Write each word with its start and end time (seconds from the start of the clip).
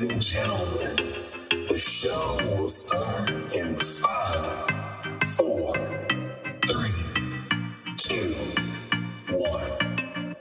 Ladies 0.00 0.14
and 0.14 0.22
gentlemen, 0.22 0.96
the 1.68 1.76
show 1.76 2.38
will 2.56 2.68
start 2.68 3.28
in 3.52 3.76
five, 3.76 4.70
four, 5.28 5.74
three, 6.66 6.90
two, 7.98 8.34
one. 9.30 10.36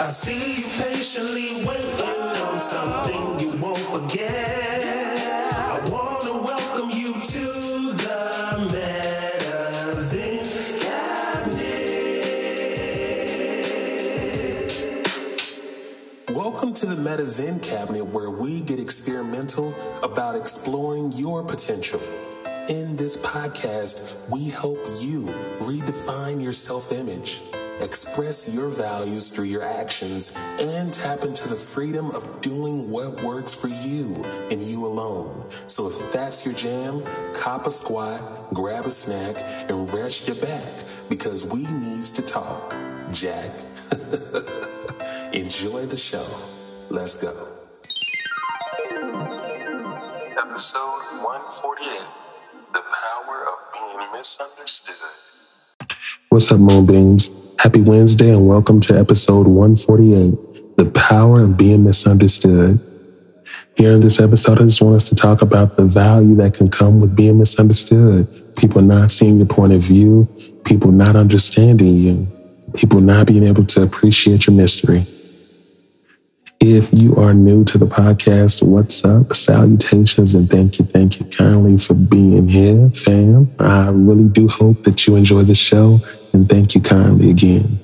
I 0.00 0.08
see 0.08 0.62
you 0.62 0.66
patiently 0.82 1.64
waiting 1.64 2.42
on 2.42 2.58
something 2.58 3.38
you 3.38 3.56
won't 3.62 3.78
forget. 3.78 4.75
The 16.96 17.58
Cabinet, 17.60 18.06
where 18.06 18.30
we 18.30 18.62
get 18.62 18.80
experimental 18.80 19.74
about 20.02 20.34
exploring 20.34 21.12
your 21.12 21.44
potential. 21.44 22.00
In 22.68 22.96
this 22.96 23.18
podcast, 23.18 24.30
we 24.30 24.48
help 24.48 24.78
you 25.00 25.26
redefine 25.60 26.42
your 26.42 26.54
self 26.54 26.92
image, 26.92 27.42
express 27.80 28.48
your 28.48 28.68
values 28.68 29.28
through 29.28 29.44
your 29.44 29.62
actions, 29.62 30.32
and 30.58 30.90
tap 30.90 31.22
into 31.22 31.46
the 31.50 31.54
freedom 31.54 32.10
of 32.12 32.40
doing 32.40 32.90
what 32.90 33.22
works 33.22 33.54
for 33.54 33.68
you 33.68 34.24
and 34.50 34.62
you 34.62 34.86
alone. 34.86 35.44
So 35.66 35.88
if 35.88 36.12
that's 36.12 36.46
your 36.46 36.54
jam, 36.54 37.04
cop 37.34 37.66
a 37.66 37.70
squat, 37.70 38.54
grab 38.54 38.86
a 38.86 38.90
snack, 38.90 39.36
and 39.70 39.92
rest 39.92 40.26
your 40.26 40.36
back 40.36 40.82
because 41.10 41.46
we 41.46 41.66
needs 41.66 42.10
to 42.12 42.22
talk. 42.22 42.74
Jack. 43.12 43.50
Enjoy 45.34 45.84
the 45.84 45.96
show. 45.96 46.26
Let's 46.88 47.16
go. 47.16 47.30
Episode 50.38 51.02
148 51.20 52.00
The 52.72 52.80
Power 52.80 53.46
of 53.48 53.72
Being 53.72 54.12
Misunderstood. 54.12 54.94
What's 56.28 56.52
up, 56.52 56.60
Moonbeams? 56.60 57.56
Happy 57.58 57.80
Wednesday 57.80 58.30
and 58.30 58.46
welcome 58.46 58.78
to 58.82 58.96
episode 58.96 59.48
148 59.48 60.76
The 60.76 60.84
Power 60.86 61.40
of 61.42 61.56
Being 61.56 61.82
Misunderstood. 61.82 62.78
Here 63.76 63.90
in 63.90 64.00
this 64.00 64.20
episode, 64.20 64.60
I 64.60 64.64
just 64.66 64.80
want 64.80 64.94
us 64.94 65.08
to 65.08 65.16
talk 65.16 65.42
about 65.42 65.76
the 65.76 65.86
value 65.86 66.36
that 66.36 66.54
can 66.54 66.70
come 66.70 67.00
with 67.00 67.16
being 67.16 67.38
misunderstood. 67.38 68.28
People 68.56 68.80
not 68.80 69.10
seeing 69.10 69.38
your 69.38 69.46
point 69.46 69.72
of 69.72 69.82
view, 69.82 70.28
people 70.64 70.92
not 70.92 71.16
understanding 71.16 71.96
you, 71.96 72.28
people 72.74 73.00
not 73.00 73.26
being 73.26 73.42
able 73.42 73.66
to 73.66 73.82
appreciate 73.82 74.46
your 74.46 74.54
mystery. 74.54 75.04
If 76.60 76.90
you 76.92 77.14
are 77.16 77.34
new 77.34 77.64
to 77.64 77.78
the 77.78 77.86
podcast, 77.86 78.62
what's 78.62 79.04
up? 79.04 79.34
Salutations 79.34 80.34
and 80.34 80.48
thank 80.48 80.78
you, 80.78 80.86
thank 80.86 81.20
you 81.20 81.26
kindly 81.26 81.76
for 81.76 81.94
being 81.94 82.48
here, 82.48 82.90
fam. 82.90 83.54
I 83.58 83.90
really 83.90 84.28
do 84.28 84.48
hope 84.48 84.82
that 84.84 85.06
you 85.06 85.16
enjoy 85.16 85.42
the 85.42 85.54
show 85.54 86.00
and 86.32 86.48
thank 86.48 86.74
you 86.74 86.80
kindly 86.80 87.30
again. 87.30 87.78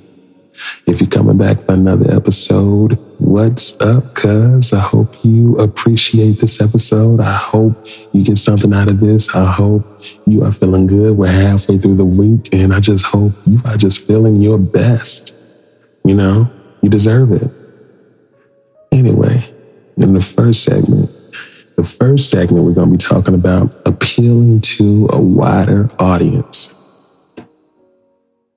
If 0.86 1.00
you're 1.00 1.10
coming 1.10 1.36
back 1.36 1.60
for 1.60 1.74
another 1.74 2.10
episode, 2.14 2.98
what's 3.18 3.78
up, 3.80 4.14
cuz? 4.14 4.72
I 4.72 4.80
hope 4.80 5.22
you 5.22 5.58
appreciate 5.58 6.40
this 6.40 6.60
episode. 6.60 7.20
I 7.20 7.32
hope 7.32 7.86
you 8.12 8.24
get 8.24 8.38
something 8.38 8.72
out 8.72 8.88
of 8.88 9.00
this. 9.00 9.34
I 9.34 9.50
hope 9.52 9.84
you 10.26 10.44
are 10.44 10.52
feeling 10.52 10.86
good. 10.86 11.16
We're 11.16 11.30
halfway 11.30 11.78
through 11.78 11.96
the 11.96 12.04
week, 12.04 12.48
and 12.52 12.72
I 12.72 12.80
just 12.80 13.06
hope 13.06 13.32
you 13.46 13.60
are 13.64 13.76
just 13.76 14.06
feeling 14.06 14.36
your 14.36 14.58
best. 14.58 15.34
You 16.04 16.14
know, 16.14 16.50
you 16.80 16.88
deserve 16.88 17.32
it. 17.32 17.61
Anyway, 18.92 19.40
in 19.96 20.12
the 20.12 20.20
first 20.20 20.64
segment, 20.64 21.10
the 21.76 21.82
first 21.82 22.28
segment, 22.28 22.64
we're 22.64 22.74
going 22.74 22.90
to 22.90 22.92
be 22.92 22.98
talking 22.98 23.34
about 23.34 23.74
appealing 23.86 24.60
to 24.60 25.08
a 25.10 25.18
wider 25.18 25.88
audience. 25.98 26.68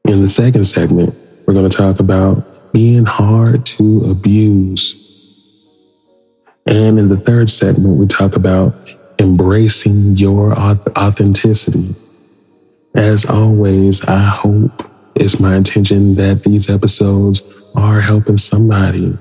In 0.04 0.22
the 0.22 0.28
second 0.28 0.66
segment, 0.66 1.16
we're 1.48 1.54
going 1.54 1.70
to 1.70 1.76
talk 1.76 2.02
about 2.02 2.74
being 2.74 3.06
hard 3.06 3.66
to 3.66 4.02
abuse. 4.12 5.02
And 6.66 7.00
in 7.00 7.08
the 7.08 7.18
third 7.18 7.50
segment, 7.50 7.98
we 7.98 8.06
talk 8.06 8.36
about 8.36 8.76
embracing 9.18 10.18
your 10.18 10.52
authenticity. 10.54 11.96
As 12.94 13.24
always, 13.24 14.04
I 14.04 14.20
hope 14.20 14.92
it's 15.16 15.40
my 15.40 15.56
intention 15.56 16.16
that 16.16 16.44
these 16.44 16.70
episodes 16.70 17.42
are 17.74 18.02
helping 18.02 18.38
somebody 18.38 19.18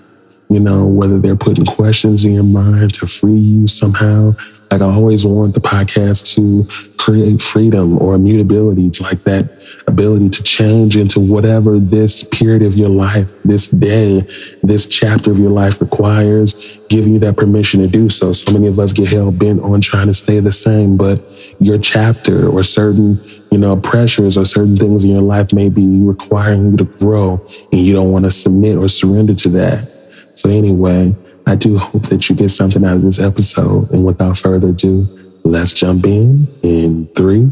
you 0.55 0.61
know, 0.61 0.85
whether 0.87 1.19
they're 1.19 1.37
putting 1.37 1.67
questions 1.67 2.25
in 2.25 2.33
your 2.33 2.45
mind 2.45 2.95
to 2.95 3.07
free 3.07 3.33
you 3.33 3.67
somehow. 3.67 4.35
Like 4.71 4.81
I 4.81 4.87
always 4.87 5.27
want 5.27 5.55
the 5.55 5.61
podcast 5.61 6.35
to 6.35 6.67
create 6.97 7.43
freedom 7.43 7.99
or 8.01 8.15
immutability, 8.15 8.91
like 9.03 9.25
that 9.25 9.51
ability 9.87 10.29
to 10.31 10.43
change 10.43 10.97
into 10.97 11.21
whatever 11.21 11.79
this 11.79 12.23
period 12.23 12.63
of 12.63 12.75
your 12.77 12.89
life, 12.89 13.33
this 13.43 13.69
day, 13.69 14.21
this 14.63 14.89
chapter 14.89 15.31
of 15.31 15.39
your 15.39 15.51
life 15.51 15.81
requires, 15.81 16.79
giving 16.89 17.15
you 17.15 17.19
that 17.19 17.37
permission 17.37 17.81
to 17.81 17.89
do 17.89 18.09
so. 18.09 18.33
So 18.33 18.53
many 18.53 18.69
of 18.69 18.79
us 18.79 18.93
get 18.93 19.09
hell 19.09 19.31
bent 19.31 19.61
on 19.61 19.81
trying 19.81 20.07
to 20.07 20.15
stay 20.15 20.41
the 20.41 20.53
same, 20.53 20.97
but 20.97 21.21
your 21.61 21.79
chapter 21.79 22.49
or 22.49 22.63
certain 22.63 23.19
you 23.55 23.59
know, 23.59 23.77
pressures 23.77 24.37
or 24.37 24.45
certain 24.45 24.77
things 24.77 25.05
in 25.05 25.11
your 25.11 25.23
life 25.23 25.53
may 25.53 25.69
be 25.69 26.01
requiring 26.01 26.73
you 26.73 26.77
to 26.77 26.85
grow 26.85 27.35
and 27.71 27.81
you 27.81 27.93
don't 27.93 28.11
want 28.11 28.25
to 28.25 28.31
submit 28.33 28.77
or 28.77 28.89
surrender 28.89 29.33
to 29.33 29.49
that. 29.51 29.94
So, 30.35 30.51
anyway, 30.51 31.15
I 31.47 31.55
do 31.55 31.79
hope 31.79 32.03
that 32.09 32.29
you 32.29 32.37
get 32.37 32.51
something 32.51 32.85
out 32.85 32.97
of 32.97 33.03
this 33.03 33.19
episode. 33.19 33.91
And 33.91 34.05
without 34.05 34.37
further 34.37 34.69
ado, 34.69 35.07
let's 35.45 35.73
jump 35.73 36.07
in 36.07 36.49
in 36.63 37.07
three, 37.15 37.51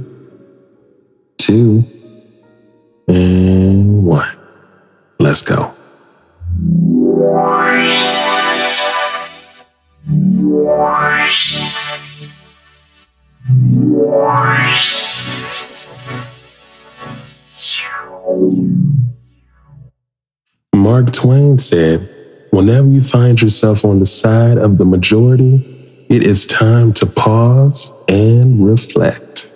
two, 1.38 1.84
and 3.08 4.04
one. 4.04 4.36
Let's 5.18 5.42
go. 5.42 5.72
Mark 20.74 21.12
Twain 21.12 21.58
said, 21.58 22.08
Whenever 22.52 22.86
you 22.88 23.00
find 23.00 23.40
yourself 23.40 23.82
on 23.82 23.98
the 23.98 24.04
side 24.04 24.58
of 24.58 24.76
the 24.76 24.84
majority, 24.84 26.04
it 26.10 26.22
is 26.22 26.46
time 26.46 26.92
to 26.92 27.06
pause 27.06 27.90
and 28.08 28.66
reflect. 28.68 29.50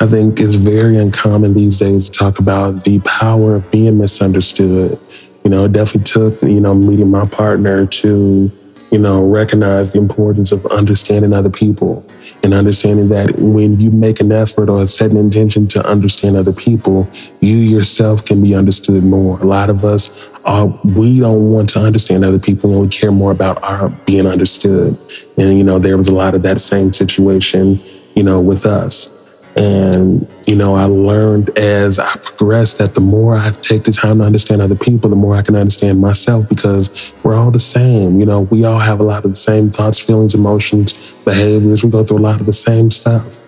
I 0.00 0.06
think 0.06 0.40
it's 0.40 0.54
very 0.54 0.96
uncommon 0.96 1.52
these 1.52 1.78
days 1.78 2.08
to 2.08 2.18
talk 2.18 2.38
about 2.38 2.84
the 2.84 2.98
power 3.00 3.56
of 3.56 3.70
being 3.70 3.98
misunderstood. 3.98 4.98
You 5.44 5.50
know, 5.50 5.66
it 5.66 5.72
definitely 5.74 6.04
took, 6.04 6.40
you 6.40 6.60
know, 6.60 6.72
meeting 6.72 7.10
my 7.10 7.26
partner 7.26 7.84
to, 7.84 8.50
you 8.90 8.98
know, 8.98 9.22
recognize 9.22 9.92
the 9.92 9.98
importance 9.98 10.52
of 10.52 10.64
understanding 10.66 11.32
other 11.32 11.50
people 11.50 12.04
and 12.42 12.54
understanding 12.54 13.08
that 13.08 13.38
when 13.38 13.78
you 13.80 13.90
make 13.90 14.20
an 14.20 14.32
effort 14.32 14.68
or 14.68 14.86
set 14.86 15.10
an 15.10 15.16
intention 15.16 15.66
to 15.68 15.86
understand 15.86 16.36
other 16.36 16.52
people, 16.52 17.08
you 17.40 17.56
yourself 17.56 18.24
can 18.24 18.42
be 18.42 18.54
understood 18.54 19.02
more. 19.04 19.40
A 19.40 19.44
lot 19.44 19.70
of 19.70 19.84
us 19.84 20.30
uh, 20.48 20.66
we 20.82 21.20
don't 21.20 21.50
want 21.50 21.68
to 21.68 21.78
understand 21.78 22.24
other 22.24 22.38
people 22.38 22.70
and 22.72 22.80
we 22.80 22.88
care 22.88 23.12
more 23.12 23.30
about 23.30 23.62
our 23.62 23.90
being 24.06 24.26
understood. 24.26 24.96
And, 25.36 25.58
you 25.58 25.64
know, 25.64 25.78
there 25.78 25.98
was 25.98 26.08
a 26.08 26.14
lot 26.14 26.34
of 26.34 26.42
that 26.42 26.58
same 26.58 26.92
situation, 26.92 27.78
you 28.14 28.22
know, 28.22 28.40
with 28.40 28.64
us. 28.64 29.17
And, 29.58 30.28
you 30.46 30.54
know, 30.54 30.76
I 30.76 30.84
learned 30.84 31.50
as 31.58 31.98
I 31.98 32.14
progressed 32.18 32.78
that 32.78 32.94
the 32.94 33.00
more 33.00 33.36
I 33.36 33.50
take 33.50 33.82
the 33.82 33.90
time 33.90 34.18
to 34.18 34.24
understand 34.24 34.62
other 34.62 34.76
people, 34.76 35.10
the 35.10 35.16
more 35.16 35.34
I 35.34 35.42
can 35.42 35.56
understand 35.56 36.00
myself 36.00 36.48
because 36.48 37.12
we're 37.24 37.34
all 37.34 37.50
the 37.50 37.58
same. 37.58 38.20
You 38.20 38.26
know, 38.26 38.42
we 38.42 38.64
all 38.64 38.78
have 38.78 39.00
a 39.00 39.02
lot 39.02 39.24
of 39.24 39.32
the 39.32 39.36
same 39.36 39.68
thoughts, 39.70 39.98
feelings, 39.98 40.34
emotions, 40.34 41.12
behaviors. 41.24 41.82
We 41.82 41.90
go 41.90 42.04
through 42.04 42.18
a 42.18 42.20
lot 42.20 42.38
of 42.38 42.46
the 42.46 42.52
same 42.52 42.92
stuff. 42.92 43.40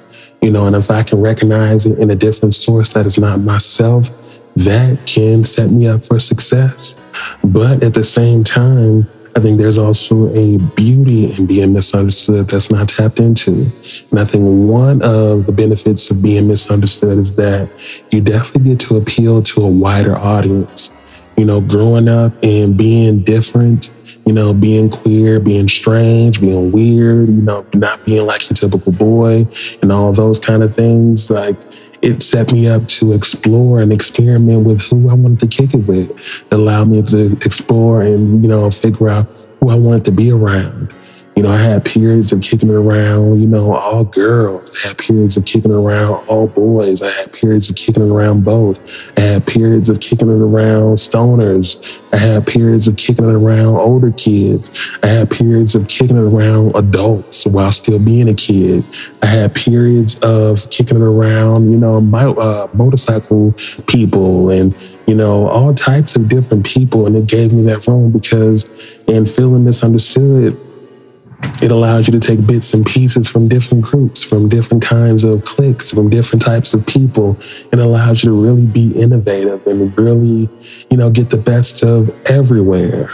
You 0.43 0.50
know, 0.50 0.67
and 0.67 0.75
if 0.75 0.90
I 0.90 1.05
can 1.05 1.20
recognize 1.20 1.87
it 1.87 1.99
in 1.99 2.11
a 2.11 2.17
different 2.17 2.55
source 2.55 2.93
that 2.94 3.06
is 3.06 3.17
not 3.17 3.38
myself, 3.38 4.08
that 4.56 5.06
can 5.06 5.44
set 5.44 5.70
me 5.70 5.87
up 5.87 6.05
for 6.05 6.19
success. 6.19 7.00
But 7.44 7.85
at 7.85 7.94
the 7.94 8.02
same 8.02 8.43
time, 8.43 9.06
I 9.37 9.41
think 9.41 9.59
there's 9.59 9.79
also 9.79 10.29
a 10.35 10.59
beauty 10.77 11.32
in 11.32 11.47
being 11.47 11.73
misunderstood 11.73 12.49
that's 12.49 12.71
not 12.71 12.88
tapped 12.88 13.21
into. 13.21 13.67
And 14.11 14.19
I 14.19 14.25
think 14.25 14.43
one 14.44 15.03
of 15.03 15.47
the 15.47 15.53
benefits 15.53 16.11
of 16.11 16.23
being 16.23 16.49
misunderstood 16.49 17.19
is 17.19 17.37
that 17.37 17.71
you 18.11 18.21
definitely 18.21 18.71
get 18.71 18.81
to 18.81 18.97
appeal 18.97 19.43
to 19.43 19.62
a 19.62 19.71
wider 19.71 20.17
audience. 20.17 20.91
You 21.37 21.44
know, 21.44 21.61
growing 21.61 22.09
up 22.09 22.32
and 22.43 22.77
being 22.77 23.23
different, 23.23 23.93
you 24.27 24.32
know, 24.32 24.53
being 24.53 24.91
queer, 24.91 25.41
being 25.41 25.69
strange, 25.69 26.41
being 26.41 26.71
weird, 26.73 27.29
you 27.29 27.43
know, 27.43 27.65
not 27.75 28.05
being 28.05 28.26
like 28.26 28.50
your 28.50 28.55
typical 28.55 28.93
boy 28.93 29.47
and 29.81 29.91
all 29.91 30.12
those 30.12 30.38
kind 30.38 30.62
of 30.62 30.75
things. 30.75 31.31
Like, 31.31 31.56
it 32.02 32.23
set 32.23 32.52
me 32.52 32.67
up 32.67 32.87
to 32.87 33.12
explore 33.12 33.81
and 33.81 33.93
experiment 33.93 34.64
with 34.64 34.82
who 34.82 35.11
I 35.11 35.14
wanted 35.14 35.41
to 35.41 35.47
kick 35.47 35.75
it 35.75 35.87
with. 35.87 36.11
It 36.11 36.52
allowed 36.52 36.88
me 36.88 37.02
to 37.02 37.32
explore 37.44 38.02
and, 38.02 38.43
you 38.43 38.49
know, 38.49 38.70
figure 38.70 39.08
out 39.08 39.26
who 39.61 39.70
I 39.70 39.75
wanted 39.75 40.05
to 40.06 40.12
be 40.12 40.32
around. 40.32 40.93
You 41.40 41.46
know, 41.46 41.52
I 41.52 41.56
had 41.56 41.87
periods 41.87 42.32
of 42.32 42.42
kicking 42.42 42.69
it 42.69 42.75
around, 42.75 43.40
you 43.40 43.46
know, 43.46 43.75
all 43.75 44.04
girls. 44.04 44.70
I 44.76 44.88
had 44.88 44.98
periods 44.98 45.38
of 45.38 45.46
kicking 45.46 45.70
it 45.70 45.75
around 45.75 46.22
all 46.28 46.48
boys. 46.48 47.00
I 47.00 47.08
had 47.08 47.32
periods 47.32 47.70
of 47.70 47.76
kicking 47.76 48.02
it 48.02 48.12
around 48.12 48.44
both. 48.44 48.78
I 49.16 49.22
had 49.22 49.46
periods 49.46 49.88
of 49.88 50.00
kicking 50.00 50.28
it 50.28 50.42
around 50.42 50.96
stoners. 50.96 51.98
I 52.12 52.19
had 52.19 52.46
periods 52.46 52.88
of 52.88 52.98
kicking 52.98 53.25
it 53.25 53.34
around 53.34 53.76
older 53.76 54.12
kids. 54.12 54.70
I 55.02 55.06
had 55.06 55.31
periods 55.31 55.75
of 55.75 55.88
kicking 55.88 56.19
it 56.19 56.31
around 56.31 56.76
adults 56.76 57.46
while 57.46 57.72
still 57.72 57.98
being 57.98 58.28
a 58.28 58.34
kid. 58.34 58.84
I 59.22 59.26
had 59.26 59.54
periods 59.54 60.19
of 60.19 60.69
kicking 60.69 60.98
it 60.98 61.02
around, 61.02 61.72
you 61.72 61.78
know, 61.78 62.02
my, 62.02 62.26
uh, 62.26 62.69
motorcycle 62.75 63.54
people 63.87 64.50
and, 64.50 64.76
you 65.06 65.14
know, 65.14 65.48
all 65.48 65.72
types 65.72 66.16
of 66.16 66.28
different 66.28 66.66
people. 66.66 67.06
And 67.06 67.16
it 67.16 67.26
gave 67.26 67.54
me 67.54 67.62
that 67.62 67.87
room 67.87 68.12
because 68.12 68.69
in 69.06 69.25
feeling 69.25 69.64
misunderstood, 69.64 70.54
it 71.62 71.70
allows 71.70 72.06
you 72.06 72.12
to 72.12 72.20
take 72.20 72.46
bits 72.46 72.72
and 72.72 72.87
pieces 72.87 73.28
from 73.28 73.48
different 73.48 73.84
groups, 73.84 74.25
from 74.25 74.48
different 74.48 74.82
kinds 74.82 75.25
of 75.25 75.44
cliques, 75.44 75.90
from 75.90 76.08
different 76.08 76.42
types 76.42 76.72
of 76.72 76.87
people, 76.87 77.37
and 77.70 77.81
allows 77.81 78.25
you 78.25 78.31
to 78.31 78.42
really 78.42 78.66
be 78.66 78.92
innovative 78.92 79.66
and 79.66 79.96
really, 79.98 80.48
you 80.90 80.96
know, 80.96 81.10
get 81.10 81.31
the 81.31 81.37
best 81.37 81.82
of 81.82 82.10
everywhere. 82.26 83.10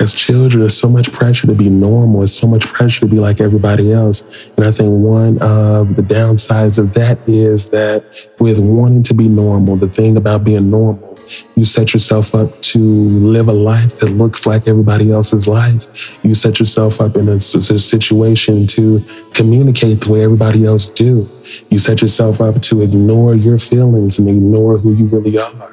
As 0.00 0.12
children, 0.12 0.60
there's 0.60 0.76
so 0.76 0.88
much 0.88 1.12
pressure 1.12 1.46
to 1.46 1.54
be 1.54 1.70
normal. 1.70 2.20
There's 2.20 2.34
so 2.34 2.48
much 2.48 2.64
pressure 2.64 3.00
to 3.00 3.06
be 3.06 3.18
like 3.18 3.40
everybody 3.40 3.92
else. 3.92 4.50
And 4.56 4.66
I 4.66 4.72
think 4.72 4.90
one 4.90 5.38
of 5.38 5.94
the 5.94 6.02
downsides 6.02 6.78
of 6.78 6.94
that 6.94 7.18
is 7.28 7.68
that 7.68 8.04
with 8.40 8.58
wanting 8.58 9.02
to 9.04 9.14
be 9.14 9.28
normal, 9.28 9.76
the 9.76 9.88
thing 9.88 10.16
about 10.16 10.42
being 10.42 10.70
normal 10.70 11.13
you 11.54 11.64
set 11.64 11.92
yourself 11.92 12.34
up 12.34 12.60
to 12.60 12.78
live 12.78 13.48
a 13.48 13.52
life 13.52 13.98
that 14.00 14.10
looks 14.10 14.46
like 14.46 14.68
everybody 14.68 15.10
else's 15.10 15.46
life. 15.46 16.14
You 16.24 16.34
set 16.34 16.58
yourself 16.58 17.00
up 17.00 17.16
in 17.16 17.28
a, 17.28 17.36
a 17.36 17.40
situation 17.40 18.66
to 18.68 19.02
communicate 19.32 20.00
the 20.02 20.12
way 20.12 20.24
everybody 20.24 20.64
else 20.64 20.86
do. 20.86 21.28
You 21.70 21.78
set 21.78 22.02
yourself 22.02 22.40
up 22.40 22.60
to 22.62 22.82
ignore 22.82 23.34
your 23.34 23.58
feelings 23.58 24.18
and 24.18 24.28
ignore 24.28 24.78
who 24.78 24.94
you 24.94 25.06
really 25.06 25.38
are. 25.38 25.72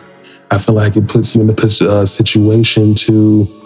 I 0.50 0.58
feel 0.58 0.76
like 0.76 0.98
it 0.98 1.08
puts 1.08 1.34
you 1.34 1.42
in 1.42 1.50
a 1.50 1.54
uh, 1.54 2.06
situation 2.06 2.94
to 2.96 3.61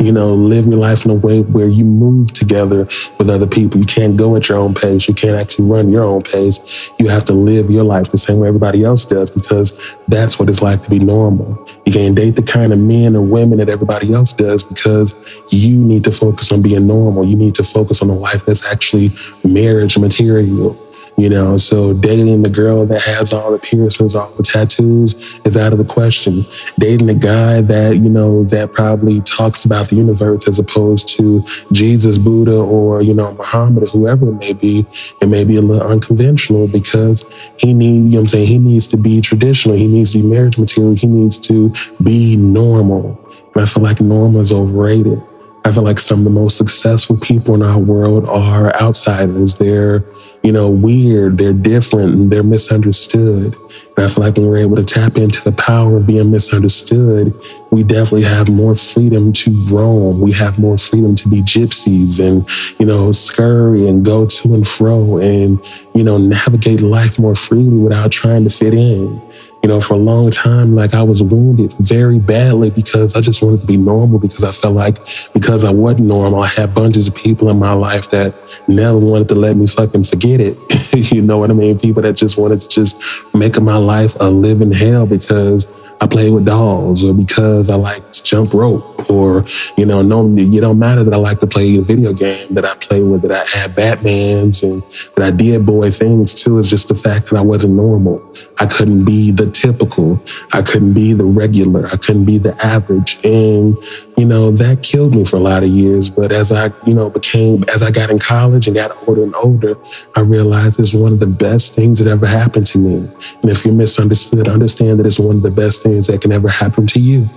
you 0.00 0.12
know, 0.12 0.34
live 0.34 0.66
your 0.66 0.78
life 0.78 1.04
in 1.04 1.10
a 1.10 1.14
way 1.14 1.42
where 1.42 1.68
you 1.68 1.84
move 1.84 2.32
together 2.32 2.86
with 3.18 3.28
other 3.28 3.46
people. 3.46 3.78
You 3.78 3.86
can't 3.86 4.16
go 4.16 4.34
at 4.36 4.48
your 4.48 4.58
own 4.58 4.74
pace. 4.74 5.06
You 5.06 5.14
can't 5.14 5.36
actually 5.36 5.66
run 5.66 5.90
your 5.90 6.04
own 6.04 6.22
pace. 6.22 6.90
You 6.98 7.08
have 7.08 7.24
to 7.26 7.32
live 7.32 7.70
your 7.70 7.84
life 7.84 8.10
the 8.10 8.18
same 8.18 8.38
way 8.38 8.48
everybody 8.48 8.82
else 8.84 9.04
does 9.04 9.30
because 9.30 9.78
that's 10.08 10.38
what 10.38 10.48
it's 10.48 10.62
like 10.62 10.82
to 10.84 10.90
be 10.90 10.98
normal. 10.98 11.68
You 11.84 11.92
can't 11.92 12.14
date 12.14 12.36
the 12.36 12.42
kind 12.42 12.72
of 12.72 12.78
men 12.78 13.14
or 13.14 13.22
women 13.22 13.58
that 13.58 13.68
everybody 13.68 14.12
else 14.12 14.32
does 14.32 14.62
because 14.62 15.14
you 15.50 15.76
need 15.76 16.04
to 16.04 16.12
focus 16.12 16.50
on 16.50 16.62
being 16.62 16.86
normal. 16.86 17.24
You 17.24 17.36
need 17.36 17.54
to 17.56 17.64
focus 17.64 18.00
on 18.02 18.10
a 18.10 18.14
life 18.14 18.46
that's 18.46 18.64
actually 18.64 19.12
marriage 19.44 19.98
material. 19.98 20.80
You 21.16 21.28
know, 21.28 21.56
so 21.56 21.92
dating 21.92 22.42
the 22.42 22.50
girl 22.50 22.84
that 22.86 23.02
has 23.02 23.32
all 23.32 23.52
the 23.52 23.58
piercings, 23.58 24.16
all 24.16 24.32
the 24.32 24.42
tattoos 24.42 25.14
is 25.44 25.56
out 25.56 25.72
of 25.72 25.78
the 25.78 25.84
question. 25.84 26.44
Dating 26.76 27.08
a 27.08 27.14
guy 27.14 27.60
that, 27.60 27.96
you 27.96 28.10
know, 28.10 28.42
that 28.44 28.72
probably 28.72 29.20
talks 29.20 29.64
about 29.64 29.86
the 29.86 29.96
universe 29.96 30.48
as 30.48 30.58
opposed 30.58 31.08
to 31.16 31.44
Jesus, 31.70 32.18
Buddha, 32.18 32.56
or, 32.56 33.00
you 33.00 33.14
know, 33.14 33.32
Muhammad 33.34 33.84
or 33.84 33.86
whoever 33.86 34.28
it 34.28 34.34
may 34.34 34.52
be, 34.54 34.86
it 35.20 35.28
may 35.28 35.44
be 35.44 35.56
a 35.56 35.62
little 35.62 35.86
unconventional 35.86 36.66
because 36.66 37.24
he 37.58 37.72
need, 37.72 38.12
you 38.12 38.16
know 38.16 38.20
I'm 38.20 38.26
saying, 38.26 38.48
he 38.48 38.58
needs 38.58 38.88
to 38.88 38.96
be 38.96 39.20
traditional. 39.20 39.76
He 39.76 39.86
needs 39.86 40.12
to 40.12 40.22
be 40.22 40.26
marriage 40.26 40.58
material. 40.58 40.94
He 40.94 41.06
needs 41.06 41.38
to 41.40 41.72
be 42.02 42.36
normal. 42.36 43.20
And 43.54 43.62
I 43.62 43.66
feel 43.66 43.84
like 43.84 44.00
normal 44.00 44.40
is 44.40 44.50
overrated. 44.50 45.22
I 45.64 45.72
feel 45.72 45.84
like 45.84 45.98
some 45.98 46.18
of 46.18 46.24
the 46.24 46.30
most 46.30 46.58
successful 46.58 47.16
people 47.16 47.54
in 47.54 47.62
our 47.62 47.78
world 47.78 48.26
are 48.26 48.74
outsiders. 48.82 49.54
They're 49.54 50.04
you 50.44 50.52
know, 50.52 50.68
weird, 50.68 51.38
they're 51.38 51.54
different, 51.54 52.12
and 52.12 52.30
they're 52.30 52.42
misunderstood. 52.42 53.54
And 53.96 54.04
I 54.04 54.08
feel 54.08 54.22
like 54.22 54.36
when 54.36 54.46
we're 54.46 54.58
able 54.58 54.76
to 54.76 54.84
tap 54.84 55.16
into 55.16 55.42
the 55.42 55.52
power 55.52 55.96
of 55.96 56.06
being 56.06 56.30
misunderstood, 56.30 57.32
we 57.70 57.82
definitely 57.82 58.24
have 58.24 58.50
more 58.50 58.74
freedom 58.74 59.32
to 59.32 59.64
roam. 59.70 60.20
We 60.20 60.32
have 60.32 60.58
more 60.58 60.76
freedom 60.76 61.14
to 61.16 61.28
be 61.30 61.40
gypsies 61.40 62.20
and, 62.20 62.46
you 62.78 62.84
know, 62.84 63.10
scurry 63.10 63.88
and 63.88 64.04
go 64.04 64.26
to 64.26 64.54
and 64.54 64.68
fro 64.68 65.16
and, 65.16 65.64
you 65.94 66.04
know, 66.04 66.18
navigate 66.18 66.82
life 66.82 67.18
more 67.18 67.34
freely 67.34 67.78
without 67.78 68.12
trying 68.12 68.44
to 68.44 68.50
fit 68.50 68.74
in 68.74 69.22
you 69.64 69.68
know, 69.68 69.80
for 69.80 69.94
a 69.94 69.96
long 69.96 70.30
time, 70.30 70.74
like 70.74 70.92
I 70.92 71.02
was 71.02 71.22
wounded 71.22 71.72
very 71.78 72.18
badly 72.18 72.68
because 72.68 73.16
I 73.16 73.22
just 73.22 73.42
wanted 73.42 73.62
to 73.62 73.66
be 73.66 73.78
normal 73.78 74.18
because 74.18 74.44
I 74.44 74.50
felt 74.50 74.74
like 74.74 74.98
because 75.32 75.64
I 75.64 75.72
wasn't 75.72 76.06
normal, 76.06 76.42
I 76.42 76.48
had 76.48 76.74
bunches 76.74 77.08
of 77.08 77.14
people 77.14 77.48
in 77.48 77.58
my 77.58 77.72
life 77.72 78.10
that 78.10 78.34
never 78.68 78.98
wanted 78.98 79.28
to 79.30 79.36
let 79.36 79.56
me 79.56 79.66
fucking 79.66 80.04
forget 80.04 80.42
it. 80.42 80.58
you 81.14 81.22
know 81.22 81.38
what 81.38 81.50
I 81.50 81.54
mean? 81.54 81.78
People 81.78 82.02
that 82.02 82.12
just 82.12 82.36
wanted 82.36 82.60
to 82.60 82.68
just 82.68 83.02
make 83.32 83.58
my 83.58 83.78
life 83.78 84.18
a 84.20 84.28
living 84.28 84.70
hell 84.70 85.06
because 85.06 85.66
I 86.04 86.06
play 86.06 86.30
with 86.30 86.44
dolls 86.44 87.02
or 87.02 87.14
because 87.14 87.70
I 87.70 87.76
like 87.76 88.12
to 88.12 88.22
jump 88.22 88.52
rope 88.52 89.10
or, 89.10 89.46
you 89.78 89.86
know, 89.86 90.02
no, 90.02 90.28
it 90.36 90.60
don't 90.60 90.78
matter 90.78 91.02
that 91.02 91.14
I 91.14 91.16
like 91.16 91.40
to 91.40 91.46
play 91.46 91.78
a 91.78 91.80
video 91.80 92.12
game 92.12 92.52
that 92.52 92.66
I 92.66 92.74
play 92.74 93.02
with, 93.02 93.22
that 93.22 93.32
I 93.32 93.58
had 93.58 93.70
Batmans 93.70 94.62
and 94.62 94.82
that 95.14 95.24
I 95.24 95.30
did 95.30 95.64
boy 95.64 95.90
things 95.90 96.34
too. 96.34 96.58
It's 96.58 96.68
just 96.68 96.88
the 96.88 96.94
fact 96.94 97.30
that 97.30 97.38
I 97.38 97.40
wasn't 97.40 97.72
normal. 97.72 98.22
I 98.58 98.66
couldn't 98.66 99.04
be 99.04 99.30
the 99.30 99.50
typical. 99.50 100.22
I 100.52 100.60
couldn't 100.60 100.92
be 100.92 101.14
the 101.14 101.24
regular. 101.24 101.86
I 101.86 101.96
couldn't 101.96 102.26
be 102.26 102.36
the 102.36 102.54
average. 102.62 103.24
And, 103.24 103.78
you 104.16 104.24
know, 104.24 104.50
that 104.52 104.82
killed 104.82 105.14
me 105.14 105.24
for 105.24 105.36
a 105.36 105.40
lot 105.40 105.62
of 105.62 105.68
years. 105.68 106.08
But 106.08 106.30
as 106.30 106.52
I, 106.52 106.70
you 106.86 106.94
know, 106.94 107.10
became, 107.10 107.64
as 107.68 107.82
I 107.82 107.90
got 107.90 108.10
in 108.10 108.18
college 108.18 108.66
and 108.66 108.76
got 108.76 108.96
older 109.08 109.24
and 109.24 109.34
older, 109.34 109.74
I 110.14 110.20
realized 110.20 110.78
it's 110.78 110.94
one 110.94 111.12
of 111.12 111.20
the 111.20 111.26
best 111.26 111.74
things 111.74 111.98
that 111.98 112.08
ever 112.08 112.26
happened 112.26 112.66
to 112.68 112.78
me. 112.78 113.08
And 113.42 113.50
if 113.50 113.64
you're 113.64 113.74
misunderstood, 113.74 114.48
understand 114.48 114.98
that 115.00 115.06
it's 115.06 115.18
one 115.18 115.36
of 115.36 115.42
the 115.42 115.50
best 115.50 115.82
things 115.82 116.06
that 116.06 116.20
can 116.20 116.32
ever 116.32 116.48
happen 116.48 116.86
to 116.88 117.00
you. 117.00 117.28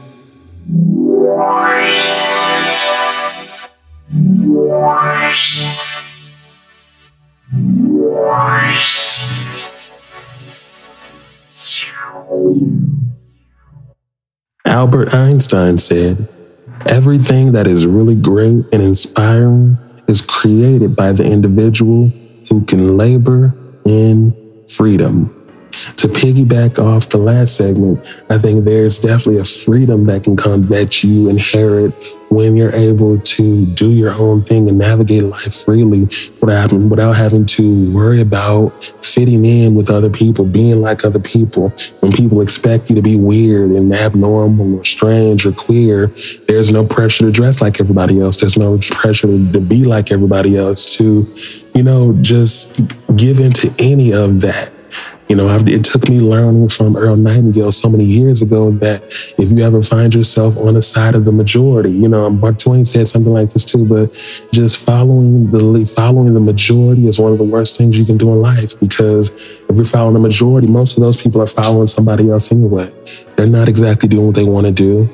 Albert 14.65 15.13
Einstein 15.13 15.79
said, 15.79 16.27
Everything 16.85 17.51
that 17.53 17.67
is 17.67 17.85
really 17.85 18.15
great 18.15 18.65
and 18.71 18.81
inspiring 18.81 19.77
is 20.07 20.21
created 20.21 20.95
by 20.95 21.11
the 21.11 21.23
individual 21.23 22.11
who 22.49 22.63
can 22.65 22.97
labor 22.97 23.53
in 23.85 24.35
freedom 24.69 25.36
to 25.95 26.07
piggyback 26.07 26.79
off 26.79 27.09
the 27.09 27.17
last 27.17 27.55
segment, 27.55 27.99
I 28.29 28.37
think 28.37 28.65
there's 28.65 28.99
definitely 28.99 29.39
a 29.39 29.45
freedom 29.45 30.05
that 30.07 30.23
can 30.23 30.35
come 30.35 30.67
that 30.67 31.03
you 31.03 31.29
inherit 31.29 31.93
when 32.29 32.57
you're 32.57 32.73
able 32.73 33.19
to 33.19 33.65
do 33.67 33.89
your 33.91 34.11
own 34.11 34.43
thing 34.43 34.67
and 34.67 34.77
navigate 34.77 35.23
life 35.23 35.63
freely 35.63 36.01
without, 36.41 36.73
without 36.73 37.13
having 37.13 37.45
to 37.45 37.93
worry 37.93 38.21
about 38.21 38.71
fitting 39.01 39.45
in 39.45 39.75
with 39.75 39.89
other 39.89 40.09
people, 40.09 40.43
being 40.45 40.81
like 40.81 41.05
other 41.05 41.19
people. 41.19 41.69
When 42.01 42.11
people 42.11 42.41
expect 42.41 42.89
you 42.89 42.95
to 42.95 43.01
be 43.01 43.15
weird 43.15 43.71
and 43.71 43.93
abnormal 43.95 44.75
or 44.75 44.83
strange 44.83 45.45
or 45.45 45.53
queer, 45.53 46.07
there's 46.47 46.69
no 46.69 46.85
pressure 46.85 47.25
to 47.25 47.31
dress 47.31 47.61
like 47.61 47.79
everybody 47.79 48.19
else. 48.19 48.37
There's 48.37 48.57
no 48.57 48.77
pressure 48.91 49.27
to 49.27 49.61
be 49.61 49.83
like 49.83 50.11
everybody 50.11 50.57
else, 50.57 50.97
to, 50.97 51.25
you 51.73 51.83
know, 51.83 52.13
just 52.21 52.81
give 53.15 53.39
into 53.39 53.73
any 53.79 54.13
of 54.13 54.41
that. 54.41 54.76
You 55.27 55.35
know, 55.35 55.53
it 55.67 55.83
took 55.83 56.07
me 56.07 56.19
learning 56.19 56.69
from 56.69 56.95
Earl 56.95 57.17
Nightingale 57.17 57.71
so 57.71 57.89
many 57.89 58.05
years 58.05 58.41
ago 58.41 58.71
that 58.71 59.03
if 59.37 59.51
you 59.51 59.59
ever 59.59 59.81
find 59.81 60.13
yourself 60.13 60.57
on 60.57 60.75
the 60.75 60.81
side 60.81 61.15
of 61.15 61.25
the 61.25 61.33
majority, 61.33 61.91
you 61.91 62.07
know, 62.07 62.29
Mark 62.29 62.57
Twain 62.57 62.85
said 62.85 63.09
something 63.09 63.33
like 63.33 63.49
this 63.49 63.65
too, 63.65 63.85
but 63.87 64.13
just 64.53 64.85
following 64.85 65.51
the 65.51 65.93
following 65.93 66.33
the 66.33 66.39
majority 66.39 67.07
is 67.07 67.19
one 67.19 67.33
of 67.33 67.39
the 67.39 67.43
worst 67.43 67.77
things 67.77 67.97
you 67.97 68.05
can 68.05 68.17
do 68.17 68.31
in 68.31 68.41
life 68.41 68.79
because 68.79 69.29
if 69.69 69.75
you're 69.75 69.83
following 69.83 70.13
the 70.13 70.19
majority, 70.19 70.67
most 70.67 70.95
of 70.95 71.03
those 71.03 71.21
people 71.21 71.41
are 71.41 71.47
following 71.47 71.87
somebody 71.87 72.29
else 72.29 72.51
anyway. 72.51 72.89
They're 73.35 73.47
not 73.47 73.67
exactly 73.67 74.07
doing 74.07 74.27
what 74.27 74.35
they 74.35 74.45
want 74.45 74.65
to 74.67 74.71
do 74.71 75.09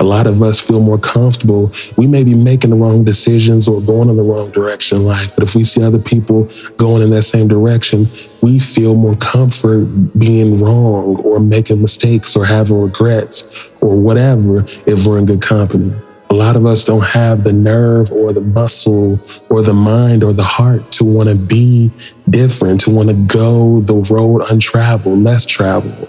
a 0.00 0.04
lot 0.04 0.26
of 0.26 0.40
us 0.42 0.66
feel 0.66 0.80
more 0.80 0.98
comfortable. 0.98 1.70
We 1.96 2.06
may 2.06 2.24
be 2.24 2.34
making 2.34 2.70
the 2.70 2.76
wrong 2.76 3.04
decisions 3.04 3.68
or 3.68 3.82
going 3.82 4.08
in 4.08 4.16
the 4.16 4.22
wrong 4.22 4.50
direction 4.50 4.98
in 4.98 5.04
life, 5.04 5.34
but 5.36 5.44
if 5.44 5.54
we 5.54 5.62
see 5.62 5.82
other 5.82 5.98
people 5.98 6.48
going 6.78 7.02
in 7.02 7.10
that 7.10 7.22
same 7.22 7.48
direction, 7.48 8.08
we 8.40 8.58
feel 8.58 8.94
more 8.94 9.14
comfort 9.16 9.84
being 10.18 10.56
wrong 10.56 11.16
or 11.16 11.38
making 11.38 11.82
mistakes 11.82 12.34
or 12.34 12.46
having 12.46 12.80
regrets 12.80 13.44
or 13.82 14.00
whatever 14.00 14.64
if 14.86 15.06
we're 15.06 15.18
in 15.18 15.26
good 15.26 15.42
company. 15.42 15.92
A 16.30 16.34
lot 16.34 16.56
of 16.56 16.64
us 16.64 16.84
don't 16.84 17.04
have 17.04 17.44
the 17.44 17.52
nerve 17.52 18.10
or 18.10 18.32
the 18.32 18.40
muscle 18.40 19.18
or 19.50 19.62
the 19.62 19.74
mind 19.74 20.24
or 20.24 20.32
the 20.32 20.44
heart 20.44 20.92
to 20.92 21.04
want 21.04 21.28
to 21.28 21.34
be 21.34 21.90
different, 22.30 22.80
to 22.82 22.90
want 22.90 23.08
to 23.10 23.14
go 23.26 23.80
the 23.80 23.96
road 24.14 24.46
untraveled, 24.50 25.22
less 25.22 25.44
traveled. 25.44 26.08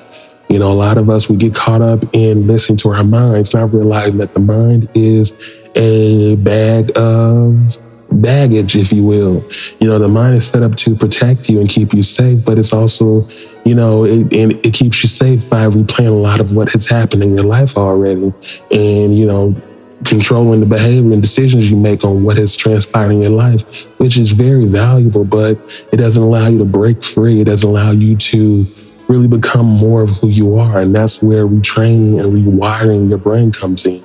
You 0.52 0.60
know, 0.60 0.70
a 0.70 0.74
lot 0.74 0.98
of 0.98 1.10
us, 1.10 1.30
we 1.30 1.38
get 1.38 1.56
caught 1.56 1.82
up 1.82 2.04
in 2.12 2.46
listening 2.46 2.78
to 2.80 2.90
our 2.90 3.06
minds, 3.06 3.54
not 3.54 3.74
realizing 3.74 4.18
that 4.18 4.34
the 4.34 4.42
mind 4.42 4.90
is 4.94 5.32
a 5.76 6.36
bag 6.36 6.92
of 6.98 7.78
baggage, 8.12 8.76
if 8.76 8.92
you 8.92 9.06
will. 9.06 9.46
You 9.80 9.88
know, 9.88 9.98
the 9.98 10.10
mind 10.10 10.36
is 10.36 10.46
set 10.46 10.62
up 10.62 10.76
to 10.76 10.94
protect 10.94 11.48
you 11.48 11.62
and 11.62 11.70
keep 11.70 11.94
you 11.94 12.04
safe, 12.04 12.44
but 12.44 12.58
it's 12.58 12.74
also, 12.74 13.26
you 13.64 13.74
know, 13.74 14.04
it, 14.04 14.34
and 14.34 14.52
it 14.66 14.74
keeps 14.74 15.02
you 15.04 15.08
safe 15.08 15.50
by 15.50 15.68
replaying 15.68 16.12
a 16.12 16.16
lot 16.16 16.42
of 16.42 16.54
what 16.54 16.68
has 16.74 16.86
happened 16.86 17.24
in 17.24 17.34
your 17.34 17.46
life 17.46 17.78
already. 17.78 18.34
And, 18.72 19.16
you 19.16 19.26
know, 19.26 19.56
controlling 20.04 20.60
the 20.60 20.66
behavior 20.66 21.14
and 21.14 21.22
decisions 21.22 21.72
you 21.72 21.78
make 21.78 22.04
on 22.04 22.24
what 22.24 22.38
has 22.38 22.58
transpired 22.58 23.12
in 23.12 23.22
your 23.22 23.32
life, 23.32 23.86
which 24.00 24.18
is 24.18 24.32
very 24.32 24.66
valuable, 24.66 25.24
but 25.24 25.58
it 25.94 25.98
doesn't 25.98 26.22
allow 26.22 26.48
you 26.48 26.58
to 26.58 26.66
break 26.66 27.04
free. 27.04 27.40
It 27.40 27.46
doesn't 27.46 27.70
allow 27.70 27.92
you 27.92 28.18
to 28.18 28.66
really 29.12 29.28
become 29.28 29.66
more 29.66 30.02
of 30.02 30.10
who 30.10 30.30
you 30.30 30.58
are. 30.58 30.80
And 30.80 30.96
that's 30.96 31.22
where 31.22 31.46
retraining 31.46 32.24
and 32.24 32.34
rewiring 32.34 33.10
your 33.10 33.18
brain 33.18 33.52
comes 33.52 33.86
in. 33.86 34.02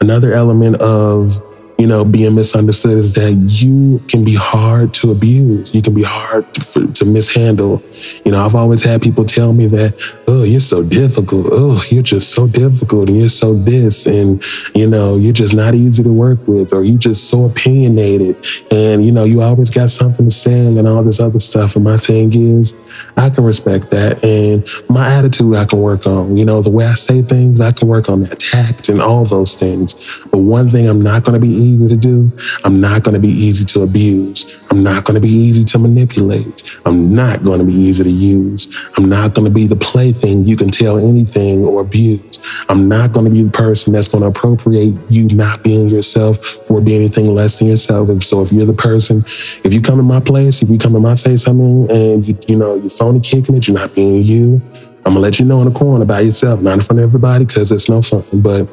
Another 0.00 0.32
element 0.32 0.76
of 0.76 1.42
you 1.78 1.86
know, 1.86 2.04
being 2.04 2.34
misunderstood 2.34 2.96
is 2.96 3.14
that 3.14 3.32
you 3.32 4.00
can 4.08 4.24
be 4.24 4.34
hard 4.34 4.94
to 4.94 5.10
abuse. 5.10 5.74
You 5.74 5.82
can 5.82 5.94
be 5.94 6.04
hard 6.04 6.52
to, 6.54 6.90
to, 6.90 7.04
mishandle. 7.04 7.82
You 8.24 8.32
know, 8.32 8.44
I've 8.44 8.54
always 8.54 8.82
had 8.82 9.02
people 9.02 9.24
tell 9.24 9.52
me 9.52 9.66
that, 9.66 9.94
oh, 10.26 10.42
you're 10.42 10.60
so 10.60 10.82
difficult. 10.82 11.48
Oh, 11.50 11.82
you're 11.90 12.02
just 12.02 12.32
so 12.32 12.46
difficult 12.46 13.08
and 13.08 13.18
you're 13.18 13.28
so 13.28 13.54
this. 13.54 14.06
And, 14.06 14.42
you 14.74 14.86
know, 14.86 15.16
you're 15.16 15.34
just 15.34 15.54
not 15.54 15.74
easy 15.74 16.02
to 16.02 16.12
work 16.12 16.46
with 16.48 16.72
or 16.72 16.82
you're 16.82 16.98
just 16.98 17.28
so 17.28 17.44
opinionated. 17.44 18.44
And, 18.70 19.04
you 19.04 19.12
know, 19.12 19.24
you 19.24 19.42
always 19.42 19.70
got 19.70 19.90
something 19.90 20.24
to 20.24 20.34
say 20.34 20.66
and 20.66 20.88
all 20.88 21.02
this 21.02 21.20
other 21.20 21.40
stuff. 21.40 21.76
And 21.76 21.84
my 21.84 21.98
thing 21.98 22.32
is, 22.34 22.74
I 23.16 23.28
can 23.28 23.44
respect 23.44 23.90
that. 23.90 24.24
And 24.24 24.66
my 24.88 25.12
attitude, 25.12 25.54
I 25.54 25.66
can 25.66 25.80
work 25.80 26.06
on. 26.06 26.36
You 26.36 26.44
know, 26.44 26.62
the 26.62 26.70
way 26.70 26.86
I 26.86 26.94
say 26.94 27.22
things, 27.22 27.60
I 27.60 27.72
can 27.72 27.88
work 27.88 28.08
on 28.08 28.22
that 28.22 28.38
tact 28.38 28.88
and 28.88 29.02
all 29.02 29.24
those 29.24 29.56
things. 29.56 29.94
But 30.30 30.38
one 30.38 30.68
thing 30.68 30.88
I'm 30.88 31.02
not 31.02 31.24
going 31.24 31.38
to 31.38 31.46
be 31.46 31.65
easy 31.66 31.88
to 31.88 31.96
do. 31.96 32.32
I'm 32.64 32.80
not 32.80 33.02
going 33.02 33.14
to 33.14 33.20
be 33.20 33.28
easy 33.28 33.64
to 33.66 33.82
abuse. 33.82 34.56
I'm 34.70 34.82
not 34.82 35.04
going 35.04 35.14
to 35.14 35.20
be 35.20 35.32
easy 35.32 35.64
to 35.64 35.78
manipulate. 35.78 36.78
I'm 36.84 37.14
not 37.14 37.44
going 37.44 37.58
to 37.58 37.64
be 37.64 37.74
easy 37.74 38.04
to 38.04 38.10
use. 38.10 38.68
I'm 38.96 39.08
not 39.08 39.34
going 39.34 39.44
to 39.44 39.50
be 39.50 39.66
the 39.66 39.76
plaything 39.76 40.46
you 40.46 40.56
can 40.56 40.68
tell 40.68 40.98
anything 40.98 41.64
or 41.64 41.80
abuse. 41.80 42.38
I'm 42.68 42.88
not 42.88 43.12
going 43.12 43.26
to 43.26 43.30
be 43.30 43.42
the 43.42 43.50
person 43.50 43.92
that's 43.92 44.08
going 44.08 44.22
to 44.22 44.28
appropriate 44.28 44.94
you 45.10 45.26
not 45.28 45.62
being 45.62 45.88
yourself 45.88 46.70
or 46.70 46.80
be 46.80 46.94
anything 46.94 47.34
less 47.34 47.58
than 47.58 47.68
yourself. 47.68 48.08
And 48.08 48.22
so 48.22 48.42
if 48.42 48.52
you're 48.52 48.66
the 48.66 48.72
person, 48.72 49.24
if 49.64 49.74
you 49.74 49.80
come 49.80 49.98
in 49.98 50.06
my 50.06 50.20
place, 50.20 50.62
if 50.62 50.70
you 50.70 50.78
come 50.78 50.96
in 50.96 51.02
my 51.02 51.16
face, 51.16 51.48
I 51.48 51.52
mean, 51.52 51.90
and 51.90 52.26
you, 52.26 52.38
you 52.48 52.56
know, 52.56 52.74
you're 52.74 52.90
phony 52.90 53.20
kicking 53.20 53.56
it, 53.56 53.66
you're 53.66 53.76
not 53.76 53.94
being 53.94 54.22
you, 54.22 54.62
I'm 55.06 55.12
gonna 55.12 55.20
let 55.20 55.38
you 55.38 55.44
know 55.44 55.60
in 55.60 55.72
the 55.72 55.78
corner 55.78 56.04
by 56.04 56.18
yourself, 56.18 56.60
not 56.60 56.74
in 56.74 56.80
front 56.80 56.98
of 56.98 57.04
everybody, 57.04 57.44
because 57.44 57.70
it's 57.70 57.88
no 57.88 58.02
fun. 58.02 58.24
But 58.40 58.68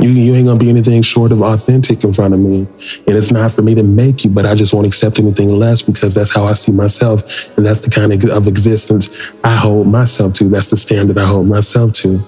you, 0.00 0.10
you 0.10 0.34
ain't 0.34 0.46
gonna 0.46 0.58
be 0.58 0.70
anything 0.70 1.02
short 1.02 1.30
of 1.30 1.42
authentic 1.42 2.02
in 2.04 2.12
front 2.14 2.32
of 2.32 2.40
me. 2.40 2.60
And 3.06 3.16
it's 3.16 3.30
not 3.30 3.50
for 3.50 3.60
me 3.60 3.74
to 3.74 3.82
make 3.82 4.24
you, 4.24 4.30
but 4.30 4.46
I 4.46 4.54
just 4.54 4.72
won't 4.72 4.86
accept 4.86 5.18
anything 5.18 5.48
less 5.48 5.82
because 5.82 6.14
that's 6.14 6.34
how 6.34 6.44
I 6.44 6.54
see 6.54 6.72
myself. 6.72 7.56
And 7.56 7.66
that's 7.66 7.80
the 7.80 7.90
kind 7.90 8.12
of, 8.12 8.24
of 8.30 8.46
existence 8.46 9.10
I 9.44 9.54
hold 9.54 9.88
myself 9.88 10.32
to. 10.34 10.44
That's 10.44 10.70
the 10.70 10.76
standard 10.76 11.18
I 11.18 11.26
hold 11.26 11.48
myself 11.48 11.92
to. 11.94 12.18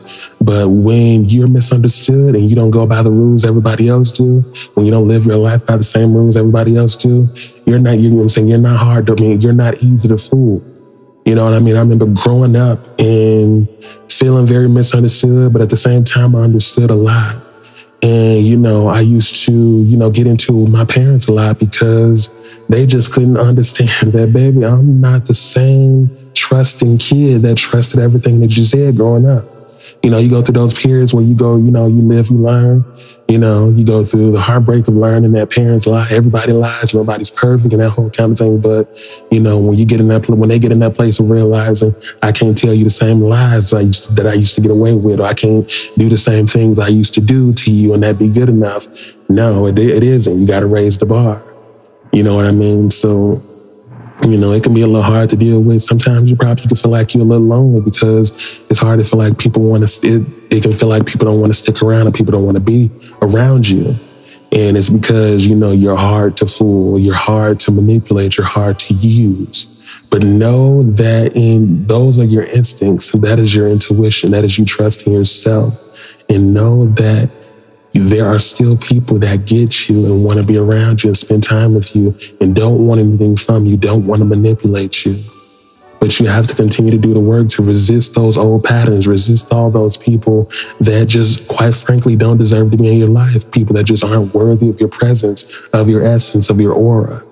But 0.40 0.68
when 0.68 1.24
you're 1.24 1.48
misunderstood 1.48 2.34
and 2.34 2.50
you 2.50 2.56
don't 2.56 2.70
go 2.70 2.86
by 2.86 3.00
the 3.00 3.10
rules 3.10 3.44
everybody 3.44 3.88
else 3.88 4.12
do, 4.12 4.40
when 4.74 4.84
you 4.84 4.92
don't 4.92 5.08
live 5.08 5.24
your 5.24 5.36
life 5.36 5.64
by 5.64 5.76
the 5.76 5.82
same 5.82 6.14
rules 6.14 6.36
everybody 6.36 6.76
else 6.76 6.96
do, 6.96 7.28
you're 7.64 7.78
not, 7.78 7.98
you 7.98 8.10
know 8.10 8.16
what 8.16 8.22
I'm 8.22 8.28
saying? 8.28 8.48
You're 8.48 8.58
not 8.58 8.76
hard 8.78 9.06
to, 9.06 9.12
I 9.12 9.20
mean, 9.20 9.40
you're 9.40 9.52
not 9.52 9.82
easy 9.82 10.08
to 10.08 10.18
fool. 10.18 10.60
You 11.24 11.36
know 11.36 11.44
what 11.44 11.54
I 11.54 11.60
mean? 11.60 11.76
I 11.76 11.78
remember 11.78 12.06
growing 12.06 12.56
up 12.56 13.00
and 13.00 13.68
feeling 14.10 14.44
very 14.44 14.68
misunderstood, 14.68 15.52
but 15.52 15.62
at 15.62 15.70
the 15.70 15.76
same 15.76 16.04
time, 16.04 16.34
I 16.34 16.40
understood 16.40 16.90
a 16.90 16.94
lot. 16.94 17.51
And, 18.02 18.44
you 18.44 18.56
know, 18.56 18.88
I 18.88 19.00
used 19.00 19.46
to, 19.46 19.52
you 19.52 19.96
know, 19.96 20.10
get 20.10 20.26
into 20.26 20.66
my 20.66 20.84
parents 20.84 21.28
a 21.28 21.32
lot 21.32 21.58
because 21.58 22.30
they 22.68 22.86
just 22.86 23.12
couldn't 23.12 23.36
understand 23.48 24.12
that, 24.12 24.32
baby, 24.32 24.64
I'm 24.64 25.00
not 25.00 25.26
the 25.26 25.34
same 25.34 26.10
trusting 26.34 26.98
kid 26.98 27.42
that 27.42 27.56
trusted 27.56 28.00
everything 28.00 28.40
that 28.40 28.56
you 28.56 28.64
said 28.64 28.96
growing 28.96 29.26
up. 29.26 29.51
You 30.02 30.10
know, 30.10 30.18
you 30.18 30.30
go 30.30 30.42
through 30.42 30.54
those 30.54 30.74
periods 30.74 31.14
where 31.14 31.24
you 31.24 31.34
go, 31.34 31.56
you 31.56 31.70
know, 31.70 31.86
you 31.86 32.02
live, 32.02 32.28
you 32.28 32.36
learn. 32.36 32.84
You 33.28 33.38
know, 33.38 33.70
you 33.70 33.84
go 33.84 34.04
through 34.04 34.32
the 34.32 34.40
heartbreak 34.40 34.88
of 34.88 34.94
learning 34.94 35.32
that 35.32 35.50
parents 35.50 35.86
lie, 35.86 36.06
everybody 36.10 36.52
lies, 36.52 36.92
nobody's 36.92 37.30
perfect, 37.30 37.72
and 37.72 37.80
that 37.80 37.90
whole 37.90 38.10
kind 38.10 38.32
of 38.32 38.38
thing. 38.38 38.60
But 38.60 38.94
you 39.30 39.40
know, 39.40 39.58
when 39.58 39.78
you 39.78 39.86
get 39.86 40.00
in 40.00 40.08
that, 40.08 40.28
when 40.28 40.48
they 40.48 40.58
get 40.58 40.72
in 40.72 40.80
that 40.80 40.94
place 40.94 41.18
of 41.18 41.30
realizing 41.30 41.94
I 42.22 42.32
can't 42.32 42.58
tell 42.58 42.74
you 42.74 42.84
the 42.84 42.90
same 42.90 43.20
lies 43.20 43.72
I 43.72 43.84
to, 43.88 44.14
that 44.14 44.26
I 44.26 44.34
used 44.34 44.54
to 44.56 44.60
get 44.60 44.70
away 44.70 44.94
with, 44.94 45.20
or 45.20 45.24
I 45.24 45.34
can't 45.34 45.70
do 45.96 46.08
the 46.08 46.18
same 46.18 46.46
things 46.46 46.78
I 46.78 46.88
used 46.88 47.14
to 47.14 47.20
do 47.20 47.54
to 47.54 47.70
you, 47.70 47.94
and 47.94 48.02
that 48.02 48.18
be 48.18 48.28
good 48.28 48.48
enough. 48.48 48.86
No, 49.30 49.66
it, 49.66 49.78
it 49.78 50.02
isn't. 50.02 50.38
You 50.38 50.46
got 50.46 50.60
to 50.60 50.66
raise 50.66 50.98
the 50.98 51.06
bar. 51.06 51.42
You 52.12 52.22
know 52.22 52.34
what 52.34 52.44
I 52.44 52.52
mean? 52.52 52.90
So 52.90 53.40
you 54.24 54.38
know, 54.38 54.52
it 54.52 54.62
can 54.62 54.74
be 54.74 54.82
a 54.82 54.86
little 54.86 55.02
hard 55.02 55.30
to 55.30 55.36
deal 55.36 55.60
with. 55.60 55.82
Sometimes 55.82 56.30
you 56.30 56.36
probably 56.36 56.66
can 56.66 56.76
feel 56.76 56.90
like 56.90 57.14
you're 57.14 57.24
a 57.24 57.26
little 57.26 57.46
lonely 57.46 57.80
because 57.80 58.30
it's 58.70 58.78
hard 58.78 59.00
to 59.00 59.04
feel 59.04 59.18
like 59.18 59.38
people 59.38 59.62
want 59.62 59.86
to, 59.86 60.06
it, 60.06 60.26
it 60.50 60.62
can 60.62 60.72
feel 60.72 60.88
like 60.88 61.06
people 61.06 61.26
don't 61.26 61.40
want 61.40 61.52
to 61.52 61.58
stick 61.58 61.82
around 61.82 62.06
and 62.06 62.14
people 62.14 62.32
don't 62.32 62.44
want 62.44 62.56
to 62.56 62.62
be 62.62 62.90
around 63.20 63.68
you. 63.68 63.96
And 64.52 64.76
it's 64.76 64.90
because, 64.90 65.46
you 65.46 65.56
know, 65.56 65.72
you're 65.72 65.96
hard 65.96 66.36
to 66.36 66.46
fool, 66.46 66.98
you're 66.98 67.14
hard 67.14 67.58
to 67.60 67.72
manipulate, 67.72 68.36
you're 68.36 68.46
hard 68.46 68.78
to 68.80 68.94
use. 68.94 69.68
But 70.10 70.22
know 70.22 70.82
that 70.82 71.34
in 71.34 71.86
those 71.86 72.18
are 72.18 72.24
your 72.24 72.44
instincts, 72.44 73.12
that 73.12 73.38
is 73.38 73.54
your 73.54 73.66
intuition, 73.66 74.30
that 74.32 74.44
is 74.44 74.58
you 74.58 74.66
trusting 74.66 75.10
yourself. 75.12 75.78
And 76.28 76.52
know 76.52 76.86
that 76.86 77.30
there 78.00 78.26
are 78.26 78.38
still 78.38 78.76
people 78.76 79.18
that 79.18 79.46
get 79.46 79.88
you 79.88 80.06
and 80.06 80.24
want 80.24 80.38
to 80.38 80.42
be 80.42 80.56
around 80.56 81.02
you 81.02 81.08
and 81.08 81.16
spend 81.16 81.42
time 81.42 81.74
with 81.74 81.94
you 81.94 82.16
and 82.40 82.54
don't 82.54 82.86
want 82.86 83.00
anything 83.00 83.36
from 83.36 83.66
you, 83.66 83.76
don't 83.76 84.06
want 84.06 84.20
to 84.20 84.24
manipulate 84.24 85.04
you. 85.04 85.22
But 86.00 86.18
you 86.18 86.26
have 86.26 86.48
to 86.48 86.54
continue 86.54 86.90
to 86.90 86.98
do 86.98 87.14
the 87.14 87.20
work 87.20 87.48
to 87.50 87.62
resist 87.62 88.14
those 88.14 88.36
old 88.36 88.64
patterns, 88.64 89.06
resist 89.06 89.52
all 89.52 89.70
those 89.70 89.96
people 89.96 90.50
that 90.80 91.06
just, 91.06 91.46
quite 91.46 91.74
frankly, 91.74 92.16
don't 92.16 92.38
deserve 92.38 92.72
to 92.72 92.76
be 92.76 92.88
in 92.88 92.98
your 92.98 93.08
life, 93.08 93.48
people 93.52 93.76
that 93.76 93.84
just 93.84 94.02
aren't 94.02 94.34
worthy 94.34 94.68
of 94.68 94.80
your 94.80 94.88
presence, 94.88 95.44
of 95.72 95.88
your 95.88 96.02
essence, 96.02 96.50
of 96.50 96.60
your 96.60 96.72
aura. 96.72 97.22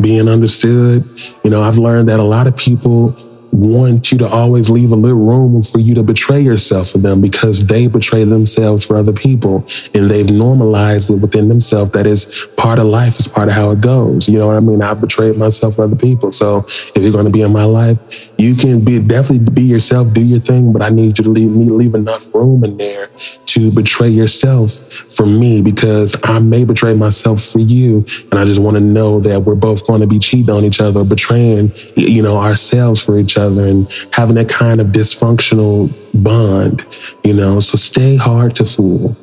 Being 0.00 0.28
understood, 0.28 1.04
you 1.44 1.50
know, 1.50 1.62
I've 1.62 1.78
learned 1.78 2.08
that 2.08 2.18
a 2.18 2.24
lot 2.24 2.48
of 2.48 2.56
people 2.56 3.14
want 3.60 4.10
you 4.10 4.18
to 4.18 4.28
always 4.28 4.70
leave 4.70 4.92
a 4.92 4.96
little 4.96 5.18
room 5.18 5.62
for 5.62 5.78
you 5.78 5.94
to 5.94 6.02
betray 6.02 6.40
yourself 6.40 6.90
for 6.90 6.98
them 6.98 7.20
because 7.20 7.66
they 7.66 7.86
betray 7.86 8.24
themselves 8.24 8.86
for 8.86 8.96
other 8.96 9.12
people 9.12 9.64
and 9.94 10.10
they've 10.10 10.30
normalized 10.30 11.10
it 11.10 11.16
within 11.16 11.48
themselves. 11.48 11.92
That 11.92 12.06
is 12.06 12.46
part 12.60 12.78
of 12.78 12.84
life, 12.84 13.18
is 13.18 13.26
part 13.26 13.48
of 13.48 13.54
how 13.54 13.70
it 13.70 13.80
goes. 13.80 14.28
You 14.28 14.38
know 14.38 14.48
what 14.48 14.56
I 14.56 14.60
mean? 14.60 14.82
I've 14.82 15.00
betrayed 15.00 15.38
myself 15.38 15.76
for 15.76 15.84
other 15.84 15.96
people. 15.96 16.30
So 16.30 16.58
if 16.58 16.98
you're 16.98 17.10
going 17.10 17.24
to 17.24 17.30
be 17.30 17.40
in 17.40 17.52
my 17.52 17.64
life, 17.64 17.98
you 18.38 18.54
can 18.54 18.84
be 18.84 18.98
definitely 18.98 19.50
be 19.50 19.62
yourself, 19.62 20.12
do 20.12 20.22
your 20.22 20.40
thing, 20.40 20.70
but 20.70 20.82
I 20.82 20.90
need 20.90 21.16
you 21.16 21.24
to 21.24 21.30
leave 21.30 21.50
me 21.50 21.70
leave 21.70 21.94
enough 21.94 22.32
room 22.34 22.62
in 22.62 22.76
there 22.76 23.08
to 23.46 23.72
betray 23.72 24.10
yourself 24.10 24.72
for 24.72 25.24
me 25.24 25.62
because 25.62 26.14
I 26.24 26.38
may 26.38 26.64
betray 26.64 26.92
myself 26.92 27.42
for 27.42 27.60
you. 27.60 28.04
And 28.30 28.38
I 28.38 28.44
just 28.44 28.60
want 28.60 28.76
to 28.76 28.82
know 28.82 29.20
that 29.20 29.40
we're 29.40 29.54
both 29.54 29.86
going 29.86 30.02
to 30.02 30.06
be 30.06 30.18
cheating 30.18 30.54
on 30.54 30.62
each 30.62 30.82
other, 30.82 31.02
betraying, 31.02 31.72
you 31.96 32.20
know, 32.20 32.36
ourselves 32.36 33.02
for 33.02 33.18
each 33.18 33.38
other 33.38 33.66
and 33.66 33.90
having 34.12 34.36
that 34.36 34.50
kind 34.50 34.82
of 34.82 34.88
dysfunctional 34.88 35.90
bond, 36.12 36.84
you 37.24 37.32
know. 37.32 37.58
So 37.60 37.76
stay 37.76 38.16
hard 38.16 38.54
to 38.56 38.66
fool. 38.66 39.16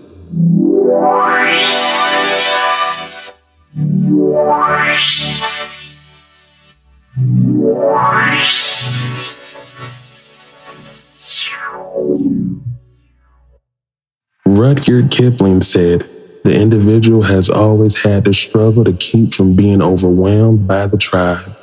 Rudyard 14.46 15.12
Kipling 15.12 15.62
said, 15.62 16.04
The 16.46 16.56
individual 16.56 17.24
has 17.24 17.50
always 17.50 18.04
had 18.04 18.24
to 18.24 18.34
struggle 18.34 18.86
to 18.86 18.94
keep 18.94 19.34
from 19.34 19.54
being 19.54 19.82
overwhelmed 19.82 20.66
by 20.66 20.88
the 20.88 20.98
tribe. 20.98 21.54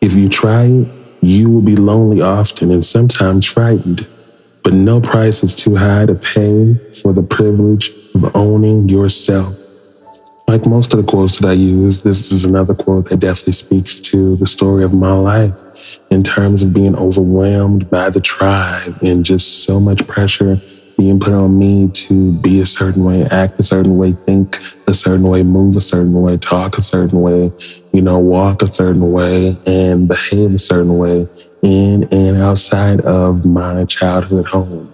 If 0.00 0.14
you 0.14 0.28
try 0.28 0.66
it, 0.66 0.88
you 1.22 1.50
will 1.50 1.62
be 1.62 1.74
lonely 1.74 2.20
often 2.22 2.70
and 2.70 2.84
sometimes 2.84 3.46
frightened, 3.46 4.06
but 4.62 4.74
no 4.74 5.00
price 5.00 5.42
is 5.42 5.56
too 5.56 5.74
high 5.74 6.06
to 6.06 6.14
pay 6.14 6.74
for 7.02 7.12
the 7.12 7.24
privilege 7.24 7.90
of 8.14 8.36
owning 8.36 8.88
yourself. 8.88 9.61
Like 10.52 10.66
most 10.66 10.92
of 10.92 11.00
the 11.00 11.10
quotes 11.10 11.38
that 11.38 11.48
I 11.48 11.54
use, 11.54 12.02
this 12.02 12.30
is 12.30 12.44
another 12.44 12.74
quote 12.74 13.08
that 13.08 13.20
definitely 13.20 13.54
speaks 13.54 13.98
to 14.00 14.36
the 14.36 14.46
story 14.46 14.84
of 14.84 14.92
my 14.92 15.14
life 15.14 15.98
in 16.10 16.22
terms 16.22 16.62
of 16.62 16.74
being 16.74 16.94
overwhelmed 16.94 17.88
by 17.88 18.10
the 18.10 18.20
tribe 18.20 18.98
and 19.00 19.24
just 19.24 19.64
so 19.64 19.80
much 19.80 20.06
pressure 20.06 20.58
being 20.98 21.18
put 21.18 21.32
on 21.32 21.58
me 21.58 21.88
to 21.94 22.38
be 22.42 22.60
a 22.60 22.66
certain 22.66 23.02
way, 23.02 23.24
act 23.30 23.58
a 23.60 23.62
certain 23.62 23.96
way, 23.96 24.12
think 24.12 24.58
a 24.86 24.92
certain 24.92 25.26
way, 25.26 25.42
move 25.42 25.74
a 25.74 25.80
certain 25.80 26.20
way, 26.20 26.36
talk 26.36 26.76
a 26.76 26.82
certain 26.82 27.22
way, 27.22 27.50
you 27.94 28.02
know, 28.02 28.18
walk 28.18 28.60
a 28.60 28.66
certain 28.66 29.10
way, 29.10 29.56
and 29.64 30.06
behave 30.06 30.52
a 30.52 30.58
certain 30.58 30.98
way 30.98 31.26
in 31.62 32.04
and 32.12 32.36
outside 32.36 33.00
of 33.06 33.46
my 33.46 33.86
childhood 33.86 34.44
home. 34.44 34.92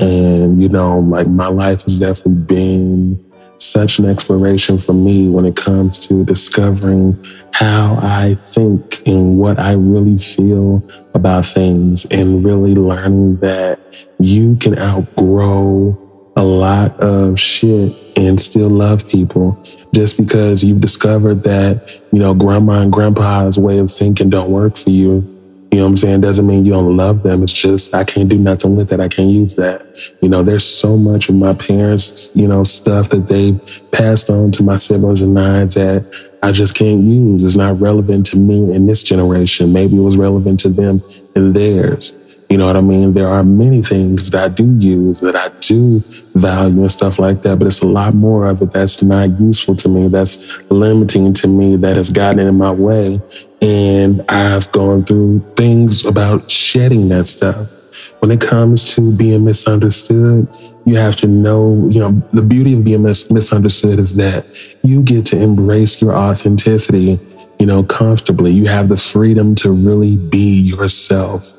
And, 0.00 0.60
you 0.60 0.68
know, 0.68 0.98
like 0.98 1.28
my 1.28 1.46
life 1.46 1.84
has 1.84 2.00
definitely 2.00 2.42
been 2.42 3.25
such 3.58 3.98
an 3.98 4.04
exploration 4.06 4.78
for 4.78 4.92
me 4.92 5.28
when 5.28 5.44
it 5.44 5.56
comes 5.56 5.98
to 6.06 6.24
discovering 6.24 7.16
how 7.52 7.98
I 8.02 8.36
think 8.40 9.06
and 9.06 9.38
what 9.38 9.58
I 9.58 9.72
really 9.72 10.18
feel 10.18 10.86
about 11.14 11.46
things 11.46 12.04
and 12.06 12.44
really 12.44 12.74
learning 12.74 13.36
that 13.38 13.80
you 14.18 14.56
can 14.56 14.78
outgrow 14.78 16.02
a 16.36 16.44
lot 16.44 16.98
of 17.00 17.40
shit 17.40 17.94
and 18.16 18.40
still 18.40 18.68
love 18.68 19.08
people 19.08 19.62
just 19.94 20.18
because 20.18 20.62
you've 20.62 20.80
discovered 20.80 21.42
that, 21.44 22.00
you 22.12 22.18
know, 22.18 22.34
grandma 22.34 22.82
and 22.82 22.92
grandpa's 22.92 23.58
way 23.58 23.78
of 23.78 23.90
thinking 23.90 24.28
don't 24.28 24.50
work 24.50 24.76
for 24.76 24.90
you 24.90 25.35
you 25.76 25.82
know 25.82 25.88
what 25.88 25.90
I'm 25.90 25.96
saying? 25.98 26.20
Doesn't 26.22 26.46
mean 26.46 26.64
you 26.64 26.72
don't 26.72 26.96
love 26.96 27.22
them. 27.22 27.42
It's 27.42 27.52
just 27.52 27.94
I 27.94 28.02
can't 28.02 28.30
do 28.30 28.38
nothing 28.38 28.76
with 28.76 28.94
it. 28.94 28.98
I 28.98 29.08
can't 29.08 29.28
use 29.28 29.56
that. 29.56 29.86
You 30.22 30.30
know, 30.30 30.42
there's 30.42 30.64
so 30.64 30.96
much 30.96 31.28
of 31.28 31.34
my 31.34 31.52
parents, 31.52 32.34
you 32.34 32.48
know, 32.48 32.64
stuff 32.64 33.10
that 33.10 33.28
they 33.28 33.52
passed 33.92 34.30
on 34.30 34.52
to 34.52 34.62
my 34.62 34.76
siblings 34.76 35.20
and 35.20 35.38
I 35.38 35.66
that 35.66 36.30
I 36.42 36.52
just 36.52 36.74
can't 36.74 37.02
use. 37.02 37.44
It's 37.44 37.56
not 37.56 37.78
relevant 37.78 38.24
to 38.28 38.38
me 38.38 38.74
in 38.74 38.86
this 38.86 39.02
generation. 39.02 39.70
Maybe 39.70 39.98
it 39.98 40.00
was 40.00 40.16
relevant 40.16 40.60
to 40.60 40.70
them 40.70 41.02
in 41.34 41.52
theirs. 41.52 42.14
You 42.48 42.58
know 42.58 42.66
what 42.66 42.76
I 42.76 42.80
mean? 42.80 43.12
There 43.12 43.26
are 43.26 43.42
many 43.42 43.82
things 43.82 44.30
that 44.30 44.44
I 44.44 44.48
do 44.48 44.76
use, 44.78 45.18
that 45.18 45.34
I 45.34 45.48
do 45.60 45.98
value 46.34 46.82
and 46.82 46.92
stuff 46.92 47.18
like 47.18 47.42
that, 47.42 47.58
but 47.58 47.66
it's 47.66 47.82
a 47.82 47.86
lot 47.88 48.14
more 48.14 48.46
of 48.46 48.62
it 48.62 48.70
that's 48.70 49.02
not 49.02 49.30
useful 49.40 49.74
to 49.76 49.88
me, 49.88 50.06
that's 50.06 50.70
limiting 50.70 51.32
to 51.34 51.48
me, 51.48 51.74
that 51.76 51.96
has 51.96 52.08
gotten 52.08 52.38
in 52.38 52.56
my 52.56 52.70
way. 52.70 53.20
And 53.60 54.24
I've 54.28 54.70
gone 54.70 55.04
through 55.04 55.40
things 55.56 56.06
about 56.06 56.48
shedding 56.48 57.08
that 57.08 57.26
stuff. 57.26 57.72
When 58.20 58.30
it 58.30 58.40
comes 58.40 58.94
to 58.94 59.16
being 59.16 59.44
misunderstood, 59.44 60.46
you 60.84 60.94
have 60.94 61.16
to 61.16 61.26
know, 61.26 61.88
you 61.90 61.98
know, 61.98 62.22
the 62.32 62.42
beauty 62.42 62.74
of 62.74 62.84
being 62.84 63.02
mis- 63.02 63.28
misunderstood 63.28 63.98
is 63.98 64.14
that 64.16 64.46
you 64.84 65.02
get 65.02 65.26
to 65.26 65.42
embrace 65.42 66.00
your 66.00 66.14
authenticity, 66.14 67.18
you 67.58 67.66
know, 67.66 67.82
comfortably. 67.82 68.52
You 68.52 68.66
have 68.66 68.88
the 68.88 68.96
freedom 68.96 69.56
to 69.56 69.72
really 69.72 70.16
be 70.16 70.60
yourself 70.60 71.55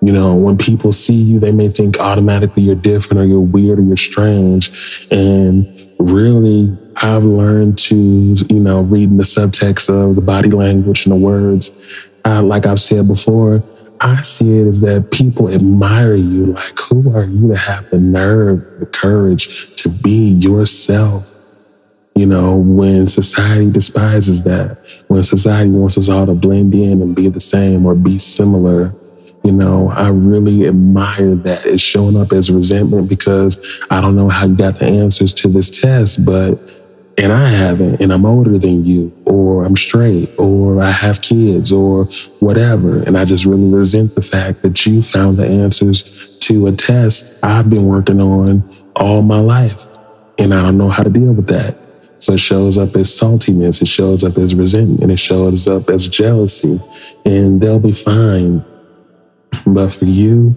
you 0.00 0.12
know, 0.12 0.34
when 0.34 0.56
people 0.56 0.92
see 0.92 1.14
you, 1.14 1.40
they 1.40 1.52
may 1.52 1.68
think 1.68 1.98
automatically 1.98 2.62
you're 2.62 2.74
different 2.74 3.20
or 3.20 3.24
you're 3.24 3.40
weird 3.40 3.78
or 3.78 3.82
you're 3.82 3.96
strange. 3.96 5.06
And 5.10 5.66
really, 5.98 6.76
I've 6.96 7.24
learned 7.24 7.78
to, 7.78 7.96
you 7.96 8.60
know, 8.60 8.82
read 8.82 9.16
the 9.16 9.24
subtext 9.24 9.88
of 9.88 10.14
the 10.14 10.20
body 10.20 10.50
language 10.50 11.06
and 11.06 11.12
the 11.12 11.18
words. 11.18 11.72
Uh, 12.24 12.42
like 12.42 12.66
I've 12.66 12.80
said 12.80 13.08
before, 13.08 13.62
I 14.00 14.22
see 14.22 14.58
it 14.58 14.66
as 14.68 14.80
that 14.82 15.10
people 15.10 15.52
admire 15.52 16.14
you. 16.14 16.52
Like, 16.52 16.78
who 16.78 17.16
are 17.16 17.24
you 17.24 17.48
to 17.48 17.56
have 17.56 17.90
the 17.90 17.98
nerve, 17.98 18.78
the 18.78 18.86
courage 18.86 19.74
to 19.76 19.88
be 19.88 20.30
yourself? 20.30 21.34
You 22.14 22.26
know, 22.26 22.56
when 22.56 23.08
society 23.08 23.70
despises 23.70 24.44
that, 24.44 24.78
when 25.08 25.24
society 25.24 25.70
wants 25.70 25.98
us 25.98 26.08
all 26.08 26.26
to 26.26 26.34
blend 26.34 26.74
in 26.74 27.00
and 27.00 27.14
be 27.14 27.28
the 27.28 27.40
same 27.40 27.86
or 27.86 27.94
be 27.94 28.18
similar, 28.18 28.92
you 29.48 29.54
know, 29.54 29.88
I 29.88 30.08
really 30.08 30.66
admire 30.66 31.34
that. 31.34 31.64
It's 31.64 31.82
showing 31.82 32.20
up 32.20 32.32
as 32.32 32.50
resentment 32.50 33.08
because 33.08 33.58
I 33.88 34.02
don't 34.02 34.14
know 34.14 34.28
how 34.28 34.44
you 34.44 34.54
got 34.54 34.74
the 34.74 34.84
answers 34.84 35.32
to 35.34 35.48
this 35.48 35.80
test, 35.80 36.22
but, 36.22 36.58
and 37.16 37.32
I 37.32 37.48
haven't, 37.48 38.02
and 38.02 38.12
I'm 38.12 38.26
older 38.26 38.58
than 38.58 38.84
you, 38.84 39.10
or 39.24 39.64
I'm 39.64 39.74
straight, 39.74 40.38
or 40.38 40.82
I 40.82 40.90
have 40.90 41.22
kids, 41.22 41.72
or 41.72 42.04
whatever. 42.40 43.02
And 43.02 43.16
I 43.16 43.24
just 43.24 43.46
really 43.46 43.72
resent 43.72 44.14
the 44.14 44.20
fact 44.20 44.60
that 44.60 44.84
you 44.84 45.00
found 45.00 45.38
the 45.38 45.46
answers 45.46 46.36
to 46.40 46.66
a 46.66 46.72
test 46.72 47.42
I've 47.42 47.70
been 47.70 47.86
working 47.86 48.20
on 48.20 48.68
all 48.96 49.22
my 49.22 49.40
life. 49.40 49.96
And 50.38 50.52
I 50.52 50.60
don't 50.60 50.76
know 50.76 50.90
how 50.90 51.04
to 51.04 51.10
deal 51.10 51.32
with 51.32 51.46
that. 51.46 51.74
So 52.18 52.34
it 52.34 52.40
shows 52.40 52.76
up 52.76 52.94
as 52.96 53.08
saltiness, 53.08 53.80
it 53.80 53.88
shows 53.88 54.22
up 54.24 54.36
as 54.36 54.54
resentment, 54.54 55.10
it 55.10 55.18
shows 55.18 55.66
up 55.66 55.88
as 55.88 56.06
jealousy, 56.06 56.78
and 57.24 57.62
they'll 57.62 57.78
be 57.78 57.92
fine 57.92 58.62
but 59.66 59.90
for 59.90 60.04
you, 60.04 60.56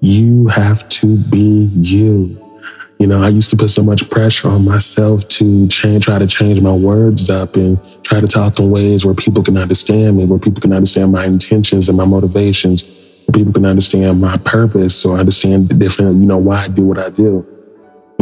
you 0.00 0.48
have 0.48 0.88
to 0.88 1.16
be 1.30 1.70
you. 1.74 2.38
You 2.98 3.06
know, 3.08 3.22
I 3.22 3.28
used 3.28 3.50
to 3.50 3.56
put 3.56 3.70
so 3.70 3.82
much 3.82 4.08
pressure 4.10 4.48
on 4.48 4.64
myself 4.64 5.26
to 5.28 5.66
change, 5.68 6.04
try 6.04 6.18
to 6.18 6.26
change 6.26 6.60
my 6.60 6.72
words 6.72 7.30
up 7.30 7.56
and 7.56 7.78
try 8.04 8.20
to 8.20 8.28
talk 8.28 8.58
in 8.58 8.70
ways 8.70 9.04
where 9.04 9.14
people 9.14 9.42
can 9.42 9.58
understand 9.58 10.16
me, 10.16 10.24
where 10.24 10.38
people 10.38 10.60
can 10.60 10.72
understand 10.72 11.10
my 11.10 11.24
intentions 11.24 11.88
and 11.88 11.98
my 11.98 12.04
motivations, 12.04 12.84
where 13.26 13.34
people 13.34 13.52
can 13.52 13.66
understand 13.66 14.20
my 14.20 14.36
purpose 14.38 15.04
or 15.04 15.18
understand 15.18 15.68
the 15.68 15.74
different, 15.74 16.16
you 16.20 16.26
know, 16.26 16.38
why 16.38 16.62
I 16.62 16.68
do 16.68 16.82
what 16.82 16.98
I 16.98 17.10
do. 17.10 17.46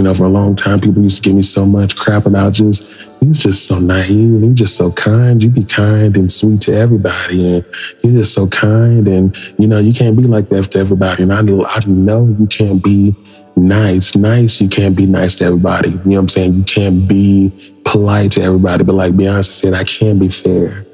You 0.01 0.05
know, 0.05 0.15
for 0.15 0.25
a 0.25 0.31
long 0.31 0.57
time, 0.57 0.81
people 0.81 1.03
used 1.03 1.23
to 1.23 1.29
give 1.29 1.37
me 1.37 1.43
so 1.43 1.67
much 1.67 1.95
crap 1.95 2.25
about 2.25 2.55
just, 2.55 2.91
you're 3.21 3.35
just 3.35 3.67
so 3.67 3.79
naive. 3.79 4.41
You're 4.41 4.55
just 4.55 4.75
so 4.75 4.91
kind. 4.91 5.43
You 5.43 5.51
be 5.51 5.63
kind 5.63 6.17
and 6.17 6.33
sweet 6.33 6.63
to 6.63 6.75
everybody. 6.75 7.57
And 7.57 7.65
you're 8.03 8.15
just 8.15 8.33
so 8.33 8.47
kind. 8.47 9.07
And, 9.07 9.37
you 9.59 9.67
know, 9.67 9.79
you 9.79 9.93
can't 9.93 10.17
be 10.17 10.23
like 10.23 10.49
that 10.49 10.71
to 10.71 10.79
everybody. 10.79 11.23
And 11.25 11.35
I 11.35 11.41
I 11.41 11.81
know 11.85 12.35
you 12.39 12.47
can't 12.47 12.83
be 12.83 13.15
nice. 13.57 14.17
Nice, 14.17 14.63
you 14.63 14.71
can't 14.71 14.97
be 14.97 15.05
nice 15.05 15.37
to 15.37 15.45
everybody. 15.45 15.91
You 15.91 15.97
know 15.97 16.11
what 16.13 16.19
I'm 16.21 16.29
saying? 16.31 16.55
You 16.55 16.65
can't 16.65 17.07
be 17.07 17.53
polite 17.85 18.33
to 18.33 18.43
everybody. 18.43 18.85
But 18.85 18.95
like 18.95 19.13
Beyonce 19.13 19.53
said, 19.53 19.75
I 19.75 19.85
can 19.85 20.19
be 20.19 20.31
fair. 20.31 20.87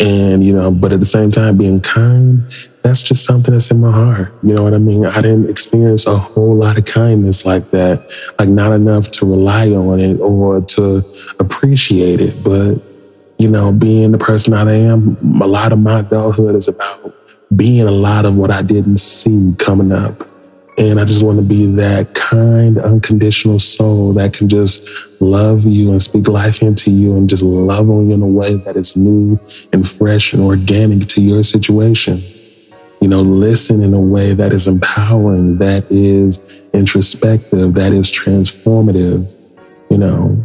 And, 0.00 0.44
you 0.44 0.52
know, 0.52 0.70
but 0.70 0.92
at 0.92 1.00
the 1.00 1.06
same 1.06 1.30
time, 1.30 1.56
being 1.56 1.80
kind, 1.80 2.42
that's 2.82 3.02
just 3.02 3.24
something 3.24 3.52
that's 3.52 3.70
in 3.70 3.80
my 3.80 3.90
heart. 3.90 4.32
You 4.42 4.54
know 4.54 4.62
what 4.62 4.72
I 4.72 4.78
mean? 4.78 5.04
I 5.04 5.20
didn't 5.20 5.50
experience 5.50 6.06
a 6.06 6.16
whole 6.16 6.54
lot 6.54 6.78
of 6.78 6.84
kindness 6.84 7.44
like 7.44 7.70
that, 7.70 8.08
like 8.38 8.48
not 8.48 8.72
enough 8.72 9.10
to 9.12 9.26
rely 9.26 9.70
on 9.70 9.98
it 9.98 10.20
or 10.20 10.60
to 10.60 11.02
appreciate 11.40 12.20
it. 12.20 12.44
But, 12.44 12.80
you 13.38 13.50
know, 13.50 13.72
being 13.72 14.12
the 14.12 14.18
person 14.18 14.54
I 14.54 14.72
am, 14.72 15.16
a 15.42 15.46
lot 15.46 15.72
of 15.72 15.80
my 15.80 15.98
adulthood 15.98 16.54
is 16.54 16.68
about 16.68 17.14
being 17.54 17.88
a 17.88 17.92
lot 17.92 18.24
of 18.24 18.36
what 18.36 18.52
I 18.52 18.62
didn't 18.62 18.98
see 18.98 19.54
coming 19.58 19.90
up. 19.90 20.28
And 20.78 21.00
I 21.00 21.04
just 21.04 21.24
want 21.24 21.38
to 21.38 21.44
be 21.44 21.66
that 21.72 22.14
kind, 22.14 22.78
unconditional 22.78 23.58
soul 23.58 24.12
that 24.12 24.32
can 24.32 24.48
just 24.48 24.88
love 25.20 25.64
you 25.64 25.90
and 25.90 26.00
speak 26.00 26.28
life 26.28 26.62
into 26.62 26.92
you 26.92 27.16
and 27.16 27.28
just 27.28 27.42
love 27.42 27.90
on 27.90 28.08
you 28.08 28.14
in 28.14 28.22
a 28.22 28.26
way 28.26 28.54
that 28.54 28.76
is 28.76 28.96
new 28.96 29.40
and 29.72 29.86
fresh 29.86 30.32
and 30.32 30.42
organic 30.42 31.08
to 31.08 31.20
your 31.20 31.42
situation 31.42 32.22
you 33.00 33.06
know, 33.06 33.22
listen 33.22 33.82
in 33.82 33.94
a 33.94 34.00
way 34.00 34.34
that 34.34 34.52
is 34.52 34.66
empowering, 34.66 35.58
that 35.58 35.90
is 35.90 36.40
introspective, 36.72 37.74
that 37.74 37.92
is 37.92 38.10
transformative. 38.10 39.34
You 39.88 39.98
know, 39.98 40.44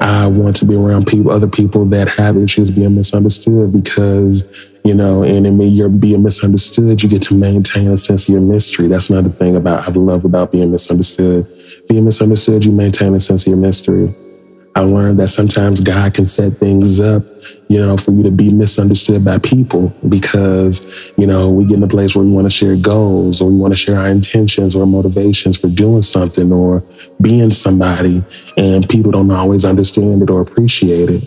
I 0.00 0.26
want 0.26 0.56
to 0.56 0.64
be 0.64 0.74
around 0.74 1.06
people, 1.06 1.30
other 1.30 1.46
people 1.46 1.84
that 1.86 2.08
have 2.08 2.36
issues 2.38 2.70
being 2.70 2.94
misunderstood 2.94 3.72
because, 3.72 4.44
you 4.82 4.94
know, 4.94 5.22
and 5.22 5.46
in 5.46 5.60
you're 5.60 5.90
being 5.90 6.22
misunderstood, 6.22 7.02
you 7.02 7.08
get 7.08 7.22
to 7.22 7.34
maintain 7.34 7.88
a 7.88 7.98
sense 7.98 8.28
of 8.28 8.32
your 8.32 8.40
mystery. 8.40 8.88
That's 8.88 9.10
another 9.10 9.28
thing 9.28 9.56
about 9.56 9.86
I 9.86 9.92
love 9.92 10.24
about 10.24 10.52
being 10.52 10.70
misunderstood. 10.70 11.46
Being 11.88 12.06
misunderstood, 12.06 12.64
you 12.64 12.72
maintain 12.72 13.14
a 13.14 13.20
sense 13.20 13.46
of 13.46 13.50
your 13.50 13.60
mystery. 13.60 14.14
I 14.80 14.82
learned 14.84 15.20
that 15.20 15.28
sometimes 15.28 15.80
God 15.80 16.14
can 16.14 16.26
set 16.26 16.54
things 16.54 17.00
up 17.00 17.22
you 17.68 17.78
know, 17.78 17.96
for 17.96 18.10
you 18.10 18.24
to 18.24 18.32
be 18.32 18.52
misunderstood 18.52 19.24
by 19.24 19.38
people 19.38 19.94
because, 20.08 21.12
you 21.16 21.24
know, 21.24 21.48
we 21.48 21.64
get 21.64 21.76
in 21.76 21.84
a 21.84 21.88
place 21.88 22.16
where 22.16 22.24
we 22.24 22.32
want 22.32 22.44
to 22.44 22.50
share 22.50 22.74
goals 22.74 23.40
or 23.40 23.48
we 23.48 23.56
want 23.56 23.72
to 23.72 23.76
share 23.76 23.96
our 23.96 24.08
intentions 24.08 24.74
or 24.74 24.84
motivations 24.86 25.56
for 25.56 25.68
doing 25.68 26.02
something 26.02 26.50
or 26.50 26.82
being 27.20 27.52
somebody 27.52 28.24
and 28.56 28.88
people 28.88 29.12
don't 29.12 29.30
always 29.30 29.64
understand 29.64 30.20
it 30.20 30.30
or 30.30 30.40
appreciate 30.40 31.08
it, 31.10 31.22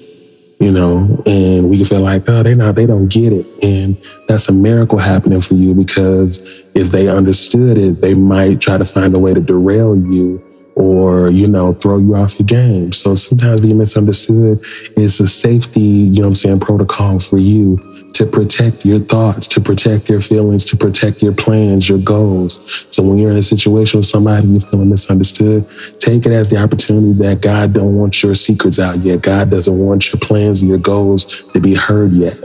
you 0.60 0.70
know, 0.70 1.24
and 1.26 1.70
we 1.70 1.78
can 1.78 1.86
feel 1.86 2.02
like, 2.02 2.28
oh, 2.28 2.44
they 2.44 2.56
not, 2.56 2.76
they 2.76 2.88
don't 2.88 3.08
get 3.08 3.32
it. 3.32 3.46
And 3.64 3.96
that's 4.28 4.50
a 4.50 4.54
miracle 4.54 4.98
happening 4.98 5.40
for 5.40 5.54
you 5.54 5.74
because 5.74 6.40
if 6.76 6.90
they 6.90 7.08
understood 7.08 7.78
it, 7.78 8.02
they 8.02 8.16
might 8.16 8.60
try 8.60 8.78
to 8.78 8.86
find 8.86 9.16
a 9.16 9.20
way 9.20 9.34
to 9.34 9.40
derail 9.40 9.96
you 9.96 10.44
or, 10.76 11.30
you 11.30 11.48
know, 11.48 11.74
throw 11.74 11.98
you 11.98 12.16
off 12.16 12.40
your 12.40 12.48
game. 12.48 12.92
So 12.92 13.16
sometimes 13.16 13.62
being 13.62 13.78
misunderstood 13.78 14.60
is 14.98 15.20
a 15.20 15.28
safety, 15.28 15.80
you 15.80 16.22
know 16.22 16.28
I'm 16.28 16.36
saying, 16.36 16.60
protocol 16.60 17.20
for 17.20 17.38
you 17.38 18.10
to 18.14 18.26
protect 18.26 18.86
your 18.86 19.00
thoughts, 19.00 19.48
to 19.48 19.62
protect 19.62 20.08
your 20.08 20.22
feelings, 20.22 20.66
to 20.66 20.78
protect 20.78 21.22
your 21.22 21.34
plans, 21.34 21.90
your 21.90 21.98
goals. 22.00 22.88
So 22.92 23.02
when 23.04 23.18
you're 23.18 23.32
in 23.32 23.38
a 23.38 23.44
situation 23.44 24.00
with 24.00 24.06
somebody 24.06 24.48
you're 24.48 24.62
feeling 24.62 24.90
misunderstood, 24.90 25.66
take 26.00 26.26
it 26.26 26.32
as 26.32 26.50
the 26.50 26.58
opportunity 26.58 27.14
that 27.24 27.42
God 27.42 27.74
don't 27.74 27.96
want 27.96 28.22
your 28.22 28.36
secrets 28.36 28.80
out 28.80 29.00
yet. 29.00 29.22
God 29.22 29.50
doesn't 29.50 29.78
want 29.78 30.12
your 30.12 30.20
plans 30.20 30.62
and 30.62 30.70
your 30.70 30.80
goals 30.80 31.44
to 31.52 31.60
be 31.60 31.74
heard 31.74 32.14
yet. 32.14 32.38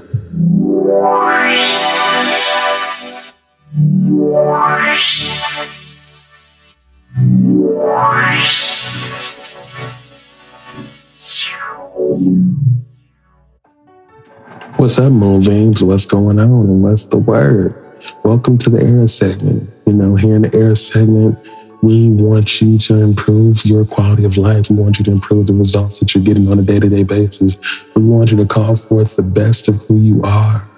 What's 14.76 15.00
up, 15.00 15.12
Moonbeams? 15.12 15.82
What's 15.82 16.06
going 16.06 16.38
on? 16.38 16.48
And 16.48 16.84
what's 16.84 17.06
the 17.06 17.18
word? 17.18 17.74
Welcome 18.22 18.56
to 18.58 18.70
the 18.70 18.78
E.R.A 18.78 19.08
segment. 19.08 19.68
You 19.84 19.94
know, 19.94 20.14
here 20.14 20.36
in 20.36 20.42
the 20.42 20.56
E.R.A 20.56 20.76
segment, 20.76 21.36
we 21.82 22.08
want 22.08 22.60
you 22.60 22.78
to 22.78 23.02
improve 23.02 23.64
your 23.64 23.84
quality 23.84 24.24
of 24.24 24.36
life. 24.36 24.70
We 24.70 24.76
want 24.76 25.00
you 25.00 25.04
to 25.06 25.10
improve 25.10 25.48
the 25.48 25.54
results 25.54 25.98
that 25.98 26.14
you're 26.14 26.22
getting 26.22 26.48
on 26.48 26.60
a 26.60 26.62
day 26.62 26.78
to 26.78 26.88
day 26.88 27.02
basis. 27.02 27.56
We 27.96 28.04
want 28.04 28.30
you 28.30 28.36
to 28.36 28.46
call 28.46 28.76
forth 28.76 29.16
the 29.16 29.22
best 29.22 29.66
of 29.66 29.84
who 29.86 29.98
you 29.98 30.22
are. 30.22 30.68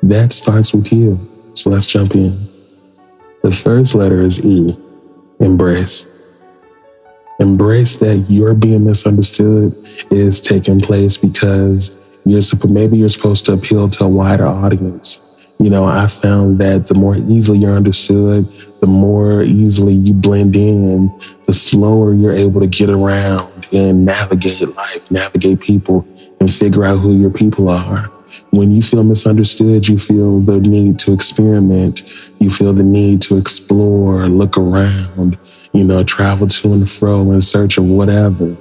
That 0.00 0.32
starts 0.32 0.72
with 0.72 0.92
you. 0.92 1.18
So 1.54 1.70
let's 1.70 1.88
jump 1.88 2.14
in. 2.14 2.48
The 3.42 3.50
first 3.50 3.96
letter 3.96 4.22
is 4.22 4.44
E, 4.44 4.76
embrace. 5.42 6.08
Embrace 7.40 7.96
that 7.96 8.26
you're 8.28 8.54
being 8.54 8.84
misunderstood 8.84 9.74
is 10.10 10.40
taking 10.40 10.80
place 10.80 11.16
because 11.16 11.96
you're 12.24 12.40
maybe 12.68 12.96
you're 12.96 13.08
supposed 13.08 13.44
to 13.46 13.52
appeal 13.52 13.88
to 13.88 14.04
a 14.04 14.08
wider 14.08 14.46
audience. 14.46 15.28
You 15.58 15.70
know, 15.70 15.84
I 15.84 16.06
found 16.06 16.58
that 16.58 16.86
the 16.86 16.94
more 16.94 17.16
easily 17.16 17.58
you're 17.58 17.76
understood, 17.76 18.46
the 18.80 18.86
more 18.86 19.42
easily 19.42 19.94
you 19.94 20.12
blend 20.12 20.56
in, 20.56 21.12
the 21.46 21.52
slower 21.52 22.14
you're 22.14 22.32
able 22.32 22.60
to 22.60 22.66
get 22.66 22.90
around 22.90 23.66
and 23.72 24.04
navigate 24.04 24.74
life, 24.76 25.10
navigate 25.10 25.60
people, 25.60 26.06
and 26.40 26.52
figure 26.52 26.84
out 26.84 26.98
who 26.98 27.16
your 27.16 27.30
people 27.30 27.68
are. 27.68 28.10
When 28.52 28.70
you 28.70 28.82
feel 28.82 29.02
misunderstood, 29.02 29.88
you 29.88 29.96
feel 29.96 30.40
the 30.40 30.60
need 30.60 30.98
to 30.98 31.14
experiment. 31.14 32.02
You 32.38 32.50
feel 32.50 32.74
the 32.74 32.82
need 32.82 33.22
to 33.22 33.38
explore, 33.38 34.26
look 34.26 34.58
around, 34.58 35.38
you 35.72 35.84
know, 35.84 36.04
travel 36.04 36.46
to 36.46 36.74
and 36.74 36.88
fro 36.88 37.32
in 37.32 37.40
search 37.40 37.78
of 37.78 37.86
whatever. 37.86 38.54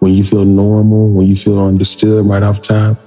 When 0.00 0.12
you 0.12 0.22
feel 0.22 0.44
normal, 0.44 1.08
when 1.08 1.26
you 1.26 1.34
feel 1.34 1.64
understood 1.66 2.26
right 2.26 2.42
off 2.42 2.60
top, 2.60 2.98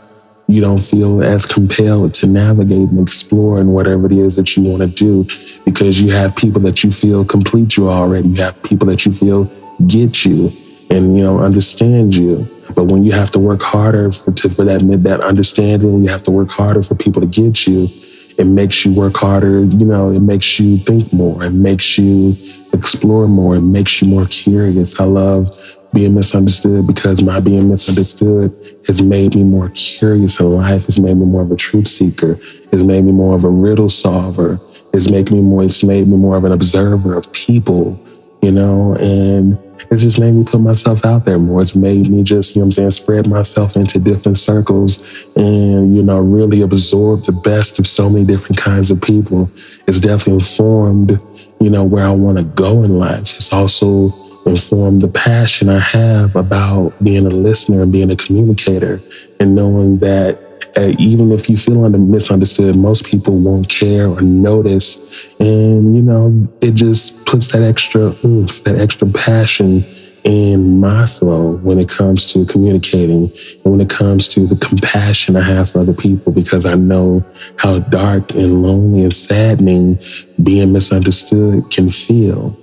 you 0.48 0.62
don't 0.62 0.82
feel 0.82 1.22
as 1.22 1.46
compelled 1.46 2.16
to 2.16 2.26
navigate 2.26 2.90
and 2.90 3.00
explore 3.00 3.60
in 3.60 3.68
whatever 3.68 4.08
it 4.08 4.14
is 4.14 4.36
that 4.38 4.58
you 4.58 4.64
want 4.64 4.82
to 4.82 4.88
do 4.88 5.28
because 5.64 6.02
you 6.02 6.12
have 6.12 6.36
people 6.36 6.60
that 6.62 6.84
you 6.84 6.92
feel 6.92 7.24
complete 7.24 7.78
you 7.78 7.88
already. 7.88 8.30
You 8.30 8.42
have 8.42 8.62
people 8.64 8.88
that 8.88 9.06
you 9.06 9.14
feel 9.14 9.44
get 9.86 10.26
you 10.26 10.52
and 10.92 11.18
you 11.18 11.24
know 11.24 11.40
understand 11.40 12.16
you. 12.16 12.48
But 12.76 12.86
when 12.86 13.04
you 13.04 13.12
have 13.12 13.32
to 13.32 13.40
work 13.40 13.62
harder 13.62 14.12
for 14.12 14.32
to, 14.32 14.50
for 14.50 14.64
that 14.66 14.82
that 15.04 15.22
understanding, 15.22 16.04
you 16.04 16.10
have 16.10 16.24
to 16.24 16.32
work 16.32 16.52
harder 16.52 16.84
for 16.84 16.96
people 16.96 17.22
to 17.22 17.28
get 17.28 17.68
you. 17.68 17.90
It 18.38 18.46
makes 18.46 18.86
you 18.86 18.94
work 18.94 19.18
harder. 19.18 19.64
You 19.64 19.86
know, 19.86 20.10
it 20.12 20.22
makes 20.22 20.60
you 20.60 20.78
think 20.78 21.12
more. 21.12 21.44
It 21.44 21.52
makes 21.52 21.98
you 21.98 22.36
explore 22.74 23.28
more. 23.28 23.56
It 23.56 23.62
makes 23.62 24.02
you 24.02 24.08
more 24.08 24.26
curious. 24.28 25.00
I 25.00 25.04
love 25.04 25.50
being 25.94 26.16
misunderstood 26.16 26.88
because 26.88 27.22
my 27.22 27.40
being 27.40 27.70
misunderstood 27.70 28.52
has 28.88 29.02
made 29.02 29.36
me 29.36 29.44
more 29.44 29.70
curious 29.70 30.40
in 30.40 30.56
life. 30.56 30.86
It's 30.86 30.98
made 30.98 31.18
me 31.18 31.26
more 31.26 31.42
of 31.42 31.52
a 31.52 31.56
truth 31.56 31.88
seeker. 31.88 32.38
It's 32.72 32.82
made 32.82 33.04
me 33.04 33.12
more 33.12 33.36
of 33.36 33.44
a 33.44 33.50
riddle 33.50 33.90
solver. 33.90 34.60
It's 34.94 35.10
made 35.10 35.32
me 35.32 35.42
more, 35.42 35.64
it's 35.64 35.84
made 35.84 36.08
me 36.08 36.18
more 36.18 36.38
of 36.38 36.44
an 36.46 36.52
observer 36.52 37.16
of 37.16 37.32
people, 37.34 38.00
you 38.42 38.52
know, 38.52 38.96
and 38.96 39.58
it's 39.89 40.04
just 40.04 40.20
made 40.20 40.34
me 40.34 40.44
put 40.44 40.62
myself 40.62 41.06
out 41.06 41.26
there 41.26 41.39
more. 41.39 41.62
It's 41.62 41.76
made 41.76 42.10
me 42.10 42.24
just, 42.24 42.56
you 42.56 42.62
know 42.62 42.65
I'm 42.65 42.72
saying, 42.72 42.91
spread 42.91 43.28
myself 43.28 43.76
into 43.76 44.00
different 44.00 44.38
circles 44.38 45.02
and, 45.36 45.96
you 45.96 46.04
know, 46.04 46.20
really 46.20 46.62
absorb 46.62 47.24
the 47.24 47.32
best 47.32 47.80
of 47.80 47.88
so 47.88 48.10
many 48.10 48.26
different 48.26 48.58
kinds 48.58 48.91
of 48.91 49.02
people. 49.02 49.50
It's 49.88 50.00
definitely 50.00 50.36
informed, 50.36 51.20
you 51.60 51.70
know, 51.70 51.84
where 51.84 52.06
I 52.06 52.12
want 52.12 52.38
to 52.38 52.44
go 52.44 52.84
in 52.84 53.00
life. 53.00 53.36
It's 53.36 53.52
also 53.52 54.13
informed 54.46 55.02
the 55.02 55.08
passion 55.08 55.70
I 55.70 55.80
have 55.80 56.36
about 56.36 56.94
being 57.04 57.26
a 57.26 57.30
listener 57.30 57.84
and 57.84 57.91
being 57.91 58.12
a 58.12 58.15
communicator 58.15 59.02
and 59.39 59.56
knowing 59.56 60.00
that 60.00 60.39
uh, 60.78 60.94
even 60.98 61.32
if 61.32 61.50
you 61.50 61.58
feel 61.58 61.84
under, 61.84 61.98
misunderstood, 61.98 62.76
most 62.76 63.06
people 63.06 63.38
won't 63.40 63.70
care 63.70 64.08
or 64.08 64.22
notice. 64.22 65.36
And, 65.40 65.96
you 65.96 66.02
know, 66.02 66.48
it 66.62 66.72
just 66.72 67.26
puts 67.26 67.52
that 67.52 67.62
extra 67.62 68.16
oomph, 68.24 68.64
that 68.64 68.80
extra 68.80 69.08
passion 69.08 69.84
in 70.24 70.80
my 70.80 71.06
flow 71.08 71.58
when 71.58 71.80
it 71.80 71.90
comes 71.90 72.32
to 72.32 72.46
communicating 72.46 73.32
and 73.64 73.72
when 73.72 73.82
it 73.82 73.90
comes 73.90 74.28
to 74.28 74.46
the 74.46 74.56
compassion 74.56 75.36
I 75.36 75.42
have 75.42 75.72
for 75.72 75.80
other 75.80 75.94
people 75.94 76.32
because 76.32 76.64
I 76.64 76.76
know 76.76 77.26
how 77.58 77.80
dark 77.80 78.36
and 78.36 78.62
lonely 78.62 79.02
and 79.02 79.14
saddening 79.14 79.98
being 80.44 80.74
misunderstood 80.74 81.64
can 81.72 81.90
feel 81.90 82.56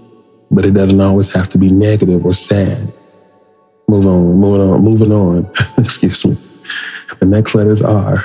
but 0.50 0.64
it 0.64 0.72
doesn't 0.72 1.00
always 1.00 1.32
have 1.32 1.48
to 1.48 1.58
be 1.58 1.70
negative 1.70 2.24
or 2.24 2.32
sad. 2.32 2.92
Move 3.86 4.06
on, 4.06 4.34
moving 4.34 4.70
on, 4.70 4.82
moving 4.82 5.12
on. 5.12 5.46
Excuse 5.78 6.26
me. 6.26 6.36
The 7.18 7.26
next 7.26 7.54
letters 7.54 7.82
are 7.82 8.24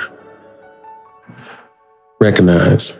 recognize. 2.20 2.96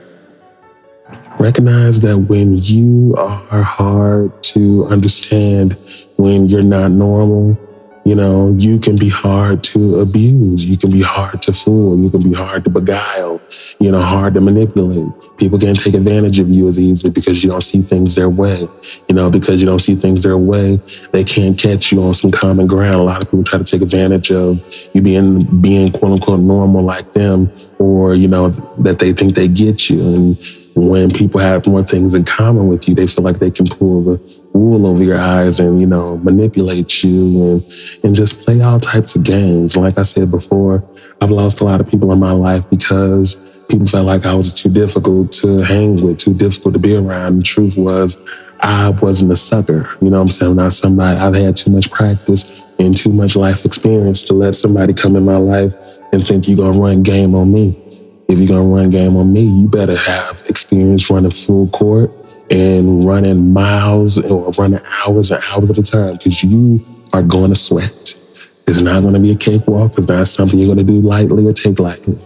Recognize 1.38 2.00
that 2.00 2.16
when 2.16 2.56
you 2.58 3.14
are 3.16 3.62
hard 3.62 4.42
to 4.44 4.86
understand, 4.86 5.76
when 6.16 6.46
you're 6.46 6.62
not 6.62 6.90
normal, 6.90 7.58
you 8.04 8.14
know, 8.14 8.54
you 8.58 8.78
can 8.78 8.96
be 8.96 9.08
hard 9.08 9.62
to 9.64 10.00
abuse. 10.00 10.64
You 10.64 10.76
can 10.76 10.90
be 10.90 11.00
hard 11.00 11.40
to 11.42 11.52
fool. 11.54 11.98
You 11.98 12.10
can 12.10 12.22
be 12.22 12.34
hard 12.34 12.64
to 12.64 12.70
beguile, 12.70 13.40
you 13.80 13.90
know, 13.90 14.00
hard 14.00 14.34
to 14.34 14.42
manipulate. 14.42 15.08
People 15.38 15.58
can't 15.58 15.78
take 15.78 15.94
advantage 15.94 16.38
of 16.38 16.50
you 16.50 16.68
as 16.68 16.78
easily 16.78 17.10
because 17.10 17.42
you 17.42 17.50
don't 17.50 17.62
see 17.62 17.80
things 17.80 18.14
their 18.14 18.28
way. 18.28 18.68
You 19.08 19.14
know, 19.14 19.30
because 19.30 19.60
you 19.60 19.66
don't 19.66 19.78
see 19.78 19.94
things 19.94 20.22
their 20.22 20.36
way, 20.36 20.76
they 21.12 21.24
can't 21.24 21.58
catch 21.58 21.92
you 21.92 22.02
on 22.02 22.14
some 22.14 22.30
common 22.30 22.66
ground. 22.66 22.96
A 22.96 23.02
lot 23.02 23.22
of 23.22 23.30
people 23.30 23.44
try 23.44 23.58
to 23.58 23.64
take 23.64 23.80
advantage 23.80 24.30
of 24.30 24.62
you 24.92 25.00
being, 25.00 25.62
being 25.62 25.90
quote 25.90 26.12
unquote 26.12 26.40
normal 26.40 26.84
like 26.84 27.14
them 27.14 27.50
or, 27.78 28.14
you 28.14 28.28
know, 28.28 28.50
that 28.50 28.98
they 28.98 29.14
think 29.14 29.34
they 29.34 29.48
get 29.48 29.88
you. 29.88 30.00
And, 30.00 30.38
when 30.76 31.08
people 31.08 31.40
have 31.40 31.66
more 31.66 31.82
things 31.82 32.14
in 32.14 32.24
common 32.24 32.66
with 32.66 32.88
you, 32.88 32.96
they 32.96 33.06
feel 33.06 33.22
like 33.22 33.38
they 33.38 33.50
can 33.50 33.64
pull 33.64 34.02
the 34.02 34.43
wool 34.54 34.86
over 34.86 35.02
your 35.02 35.18
eyes 35.18 35.60
and, 35.60 35.80
you 35.80 35.86
know, 35.86 36.16
manipulate 36.18 37.02
you 37.02 37.44
and, 37.44 38.00
and 38.04 38.14
just 38.14 38.40
play 38.42 38.60
all 38.62 38.80
types 38.80 39.16
of 39.16 39.24
games. 39.24 39.76
Like 39.76 39.98
I 39.98 40.04
said 40.04 40.30
before, 40.30 40.82
I've 41.20 41.30
lost 41.30 41.60
a 41.60 41.64
lot 41.64 41.80
of 41.80 41.88
people 41.88 42.12
in 42.12 42.20
my 42.20 42.30
life 42.30 42.68
because 42.70 43.34
people 43.68 43.86
felt 43.86 44.06
like 44.06 44.24
I 44.24 44.34
was 44.34 44.54
too 44.54 44.70
difficult 44.70 45.32
to 45.32 45.58
hang 45.58 46.00
with, 46.02 46.18
too 46.18 46.34
difficult 46.34 46.74
to 46.74 46.80
be 46.80 46.96
around. 46.96 47.38
The 47.38 47.42
truth 47.42 47.76
was, 47.76 48.16
I 48.60 48.90
wasn't 48.90 49.32
a 49.32 49.36
sucker. 49.36 49.90
You 50.00 50.10
know 50.10 50.18
what 50.18 50.22
I'm 50.22 50.28
saying? 50.30 50.50
I'm 50.52 50.56
not 50.56 50.72
somebody, 50.72 51.18
I've 51.18 51.34
had 51.34 51.56
too 51.56 51.70
much 51.70 51.90
practice 51.90 52.62
and 52.78 52.96
too 52.96 53.12
much 53.12 53.36
life 53.36 53.64
experience 53.64 54.22
to 54.28 54.34
let 54.34 54.54
somebody 54.54 54.94
come 54.94 55.16
in 55.16 55.24
my 55.24 55.36
life 55.36 55.74
and 56.12 56.24
think 56.24 56.48
you're 56.48 56.72
to 56.72 56.78
run 56.78 57.02
game 57.02 57.34
on 57.34 57.52
me 57.52 57.80
if 58.28 58.38
you're 58.38 58.48
gonna 58.48 58.62
run 58.62 58.90
game 58.90 59.16
on 59.16 59.32
me, 59.32 59.42
you 59.42 59.68
better 59.68 59.96
have 59.96 60.42
experience 60.48 61.10
running 61.10 61.30
full 61.30 61.68
court 61.68 62.10
and 62.50 63.06
running 63.06 63.52
miles 63.52 64.18
or 64.18 64.50
running 64.58 64.80
hours 65.04 65.30
and 65.30 65.42
hours 65.52 65.70
at 65.70 65.78
a 65.78 65.82
time 65.82 66.16
because 66.16 66.42
you 66.42 66.84
are 67.12 67.22
going 67.22 67.50
to 67.50 67.56
sweat. 67.56 68.18
It's 68.66 68.80
not 68.80 69.02
going 69.02 69.14
to 69.14 69.20
be 69.20 69.30
a 69.30 69.36
cakewalk. 69.36 69.98
It's 69.98 70.08
not 70.08 70.26
something 70.26 70.58
you're 70.58 70.74
going 70.74 70.86
to 70.86 70.92
do 70.92 71.00
lightly 71.00 71.46
or 71.46 71.52
take 71.52 71.78
lightly. 71.78 72.18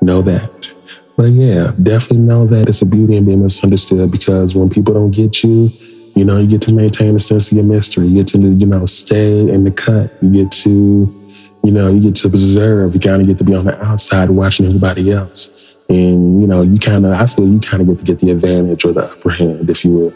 Know 0.00 0.22
that. 0.22 0.74
But 1.16 1.32
yeah, 1.32 1.72
definitely 1.82 2.26
know 2.26 2.46
that 2.46 2.68
it's 2.68 2.82
a 2.82 2.86
beauty 2.86 3.16
in 3.16 3.24
being 3.24 3.42
misunderstood 3.42 4.10
because 4.10 4.54
when 4.54 4.70
people 4.70 4.94
don't 4.94 5.10
get 5.10 5.42
you, 5.42 5.70
you 6.14 6.24
know, 6.24 6.38
you 6.38 6.46
get 6.46 6.62
to 6.62 6.72
maintain 6.72 7.14
a 7.16 7.18
sense 7.18 7.50
of 7.50 7.56
your 7.56 7.66
mystery. 7.66 8.06
You 8.06 8.22
get 8.22 8.28
to, 8.28 8.38
you 8.38 8.66
know, 8.66 8.86
stay 8.86 9.40
in 9.40 9.64
the 9.64 9.70
cut. 9.70 10.12
You 10.22 10.30
get 10.30 10.52
to 10.52 11.22
you 11.64 11.70
know, 11.70 11.92
you 11.92 12.00
get 12.00 12.16
to 12.16 12.28
observe, 12.28 12.94
you 12.94 13.00
kind 13.00 13.22
of 13.22 13.28
get 13.28 13.38
to 13.38 13.44
be 13.44 13.54
on 13.54 13.64
the 13.66 13.86
outside 13.86 14.30
watching 14.30 14.66
everybody 14.66 15.12
else. 15.12 15.71
And, 15.88 16.40
you 16.40 16.46
know, 16.46 16.62
you 16.62 16.78
kind 16.78 17.04
of, 17.04 17.12
I 17.12 17.26
feel 17.26 17.46
you 17.46 17.60
kind 17.60 17.82
of 17.82 17.88
get 17.88 17.98
to 17.98 18.04
get 18.04 18.18
the 18.20 18.30
advantage 18.30 18.84
or 18.84 18.92
the 18.92 19.04
upper 19.04 19.30
hand, 19.30 19.68
if 19.68 19.84
you 19.84 19.92
will. 19.92 20.12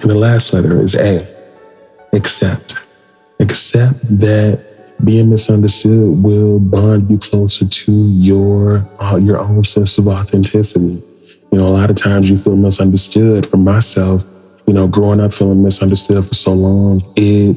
And 0.00 0.10
the 0.10 0.14
last 0.14 0.52
letter 0.52 0.80
is 0.80 0.94
A, 0.94 1.26
accept. 2.12 2.76
Accept 3.40 4.00
that 4.20 4.64
being 5.04 5.30
misunderstood 5.30 6.22
will 6.22 6.58
bond 6.58 7.10
you 7.10 7.18
closer 7.18 7.66
to 7.66 7.92
your, 7.92 8.88
uh, 9.00 9.16
your 9.16 9.38
own 9.38 9.64
sense 9.64 9.98
of 9.98 10.06
authenticity. 10.06 11.02
You 11.50 11.58
know, 11.58 11.66
a 11.66 11.74
lot 11.74 11.90
of 11.90 11.96
times 11.96 12.30
you 12.30 12.36
feel 12.36 12.56
misunderstood. 12.56 13.46
For 13.46 13.56
myself, 13.56 14.24
you 14.66 14.74
know, 14.74 14.86
growing 14.86 15.20
up 15.20 15.32
feeling 15.32 15.62
misunderstood 15.62 16.26
for 16.26 16.34
so 16.34 16.52
long, 16.52 17.02
it 17.16 17.56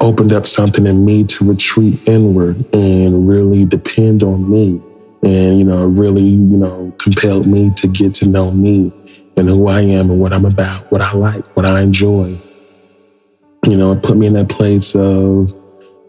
opened 0.00 0.32
up 0.32 0.46
something 0.46 0.86
in 0.86 1.04
me 1.04 1.24
to 1.24 1.44
retreat 1.44 2.06
inward 2.06 2.64
and 2.74 3.28
really 3.28 3.64
depend 3.64 4.22
on 4.22 4.50
me 4.50 4.80
and 5.22 5.58
you 5.58 5.64
know 5.64 5.86
really 5.86 6.22
you 6.22 6.56
know 6.56 6.92
compelled 6.98 7.46
me 7.46 7.70
to 7.76 7.86
get 7.86 8.14
to 8.14 8.26
know 8.26 8.50
me 8.50 8.92
and 9.36 9.48
who 9.48 9.68
I 9.68 9.80
am 9.80 10.10
and 10.10 10.20
what 10.20 10.32
I'm 10.32 10.44
about 10.44 10.90
what 10.90 11.00
I 11.00 11.12
like 11.12 11.44
what 11.56 11.66
I 11.66 11.80
enjoy. 11.80 12.38
You 13.68 13.76
know 13.76 13.92
it 13.92 14.02
put 14.02 14.16
me 14.16 14.26
in 14.26 14.32
that 14.34 14.48
place 14.48 14.94
of 14.94 15.52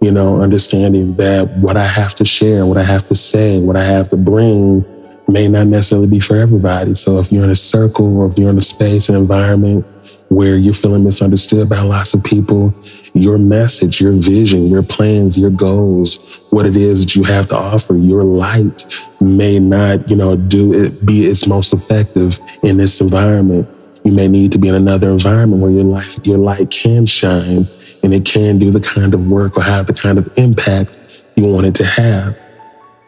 you 0.02 0.12
know 0.12 0.42
understanding 0.42 1.16
that 1.18 1.50
what 1.58 1.78
I 1.78 1.86
have 1.86 2.16
to 2.16 2.26
share 2.26 2.66
what 2.66 2.78
I 2.78 2.84
have 2.84 3.08
to 3.08 3.16
say 3.16 3.60
what 3.60 3.76
I 3.76 3.84
have 3.84 4.10
to 4.10 4.18
bring 4.18 4.86
may 5.28 5.48
not 5.48 5.68
necessarily 5.68 6.08
be 6.08 6.20
for 6.20 6.36
everybody. 6.36 6.96
So 6.96 7.20
if 7.20 7.32
you're 7.32 7.44
in 7.44 7.50
a 7.50 7.56
circle 7.56 8.18
or 8.18 8.28
if 8.28 8.38
you're 8.38 8.50
in 8.50 8.58
a 8.58 8.62
space 8.62 9.10
an 9.10 9.16
environment 9.16 9.86
where 10.30 10.58
you're 10.58 10.74
feeling 10.74 11.04
misunderstood 11.04 11.70
by 11.70 11.80
lots 11.82 12.14
of 12.14 12.24
people, 12.24 12.74
your 13.14 13.38
message, 13.38 14.02
your 14.02 14.14
vision, 14.14 14.68
your 14.68 14.84
plans, 14.84 15.38
your 15.40 15.52
goals, 15.52 16.46
what 16.50 16.66
it 16.66 16.76
is 16.76 17.06
that 17.06 17.16
you 17.16 17.24
have 17.24 17.48
to 17.48 17.56
offer, 17.56 17.96
your 17.96 18.24
light 18.24 18.86
may 19.22 19.60
not, 19.60 20.10
you 20.10 20.16
know, 20.16 20.36
do 20.36 20.74
it, 20.86 21.06
be 21.06 21.26
its 21.28 21.48
most 21.48 21.74
effective 21.74 22.40
in 22.64 22.78
this 22.78 23.00
environment. 23.02 23.68
you 24.04 24.12
may 24.12 24.28
need 24.28 24.52
to 24.52 24.58
be 24.58 24.68
in 24.68 24.76
another 24.76 25.10
environment 25.12 25.62
where 25.62 25.72
your 25.72 25.84
life, 25.84 26.26
your 26.26 26.38
light 26.38 26.70
can 26.70 27.06
shine 27.06 27.68
and 28.04 28.14
it 28.14 28.26
can 28.26 28.60
do 28.60 28.70
the 28.72 28.80
kind 28.82 29.14
of 29.14 29.28
work 29.30 29.58
or 29.58 29.64
have 29.64 29.86
the 29.88 29.94
kind 29.94 30.18
of 30.18 30.30
impact 30.38 30.98
you 31.36 31.46
want 31.46 31.66
it 31.66 31.76
to 31.76 31.86
have. 31.86 32.38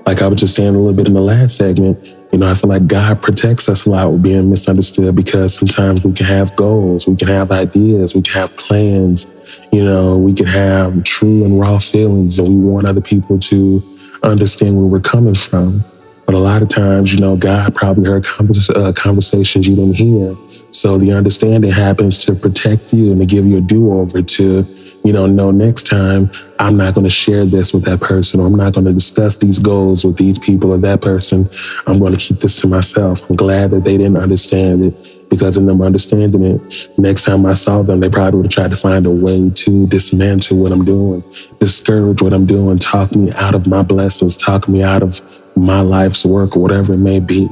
Like 0.06 0.22
I 0.22 0.28
was 0.28 0.40
just 0.40 0.56
saying 0.56 0.74
a 0.74 0.78
little 0.78 0.94
bit 0.94 1.08
in 1.08 1.14
the 1.14 1.22
last 1.22 1.58
segment, 1.58 1.98
you 2.32 2.40
know, 2.40 2.50
I 2.50 2.54
feel 2.54 2.70
like 2.70 2.88
God 2.88 3.22
protects 3.22 3.68
us 3.68 3.86
a 3.86 3.90
lot 3.90 4.12
with 4.12 4.24
being 4.24 4.50
misunderstood 4.50 5.16
because 5.16 5.54
sometimes 5.54 6.06
we 6.06 6.14
can 6.14 6.26
have 6.28 6.56
goals, 6.56 7.08
we 7.08 7.16
can 7.16 7.28
have 7.28 7.52
ideas, 7.52 8.16
we 8.16 8.22
can 8.22 8.42
have 8.42 8.56
plans, 8.56 9.26
you 9.76 9.84
know, 9.84 10.18
we 10.18 10.32
can 10.32 10.46
have 10.46 11.04
true 11.04 11.44
and 11.44 11.60
raw 11.60 11.78
feelings 11.78 12.40
and 12.40 12.48
we 12.48 12.56
want 12.56 12.88
other 12.88 13.02
people 13.02 13.38
to 13.38 13.84
understand 14.24 14.78
where 14.78 14.86
we're 14.86 15.02
coming 15.02 15.36
from. 15.36 15.84
But 16.26 16.34
a 16.34 16.38
lot 16.38 16.62
of 16.62 16.70
times, 16.70 17.14
you 17.14 17.20
know, 17.20 17.36
God 17.36 17.76
probably 17.76 18.10
heard 18.10 18.26
uh, 18.74 18.94
conversations 18.94 19.68
you 19.68 19.76
didn't 19.76 19.96
hear. 19.96 20.38
So 20.72 20.98
the 20.98 21.12
understanding 21.12 21.72
happens 21.72 22.24
to 22.24 22.36
protect 22.36 22.94
you 22.94 23.12
and 23.12 23.20
to 23.20 23.28
give 23.28 23.46
you 23.46 23.58
a 23.58 23.62
do 23.62 23.92
over 23.92 24.22
to, 24.22 24.66
you 25.04 25.12
know, 25.12 25.26
know 25.26 25.52
next 25.52 25.88
time 25.88 26.32
I'm 26.58 26.78
not 26.78 26.94
going 26.94 27.04
to 27.04 27.10
share 27.10 27.44
this 27.44 27.74
with 27.74 27.84
that 27.84 28.00
person 28.00 28.40
or 28.40 28.48
I'm 28.48 28.56
not 28.56 28.76
going 28.76 28.86
to 28.86 28.94
discuss 28.94 29.36
these 29.36 29.60
goals 29.60 30.06
with 30.06 30.16
these 30.16 30.40
people 30.40 30.72
or 30.72 30.78
that 30.78 31.02
person. 31.02 31.50
I'm 31.86 32.00
going 32.00 32.14
to 32.14 32.20
keep 32.20 32.40
this 32.40 32.62
to 32.62 32.68
myself. 32.68 33.30
I'm 33.30 33.36
glad 33.36 33.72
that 33.72 33.84
they 33.84 33.98
didn't 33.98 34.18
understand 34.18 34.86
it 34.86 35.05
because 35.30 35.58
in 35.58 35.66
them 35.66 35.82
understanding 35.82 36.44
it, 36.44 36.90
next 36.98 37.26
time 37.26 37.46
I 37.46 37.54
saw 37.54 37.82
them, 37.82 38.00
they 38.00 38.10
probably 38.10 38.38
would 38.38 38.46
have 38.48 38.54
tried 38.54 38.72
to 38.72 38.78
find 38.78 39.06
a 39.06 39.12
way 39.12 39.50
to 39.50 39.88
dismantle 39.88 40.58
what 40.58 40.72
I'm 40.72 40.86
doing, 40.86 41.24
discourage 41.60 42.22
what 42.22 42.34
I'm 42.34 42.46
doing, 42.46 42.78
talk 42.78 43.16
me 43.16 43.32
out 43.34 43.56
of 43.56 43.68
my 43.68 43.82
blessings, 43.82 44.38
talk 44.38 44.68
me 44.68 44.84
out 44.84 45.04
of 45.04 45.22
my 45.56 45.82
life's 45.82 46.26
work, 46.26 46.56
whatever 46.56 46.94
it 46.94 46.98
may 46.98 47.20
be. 47.20 47.50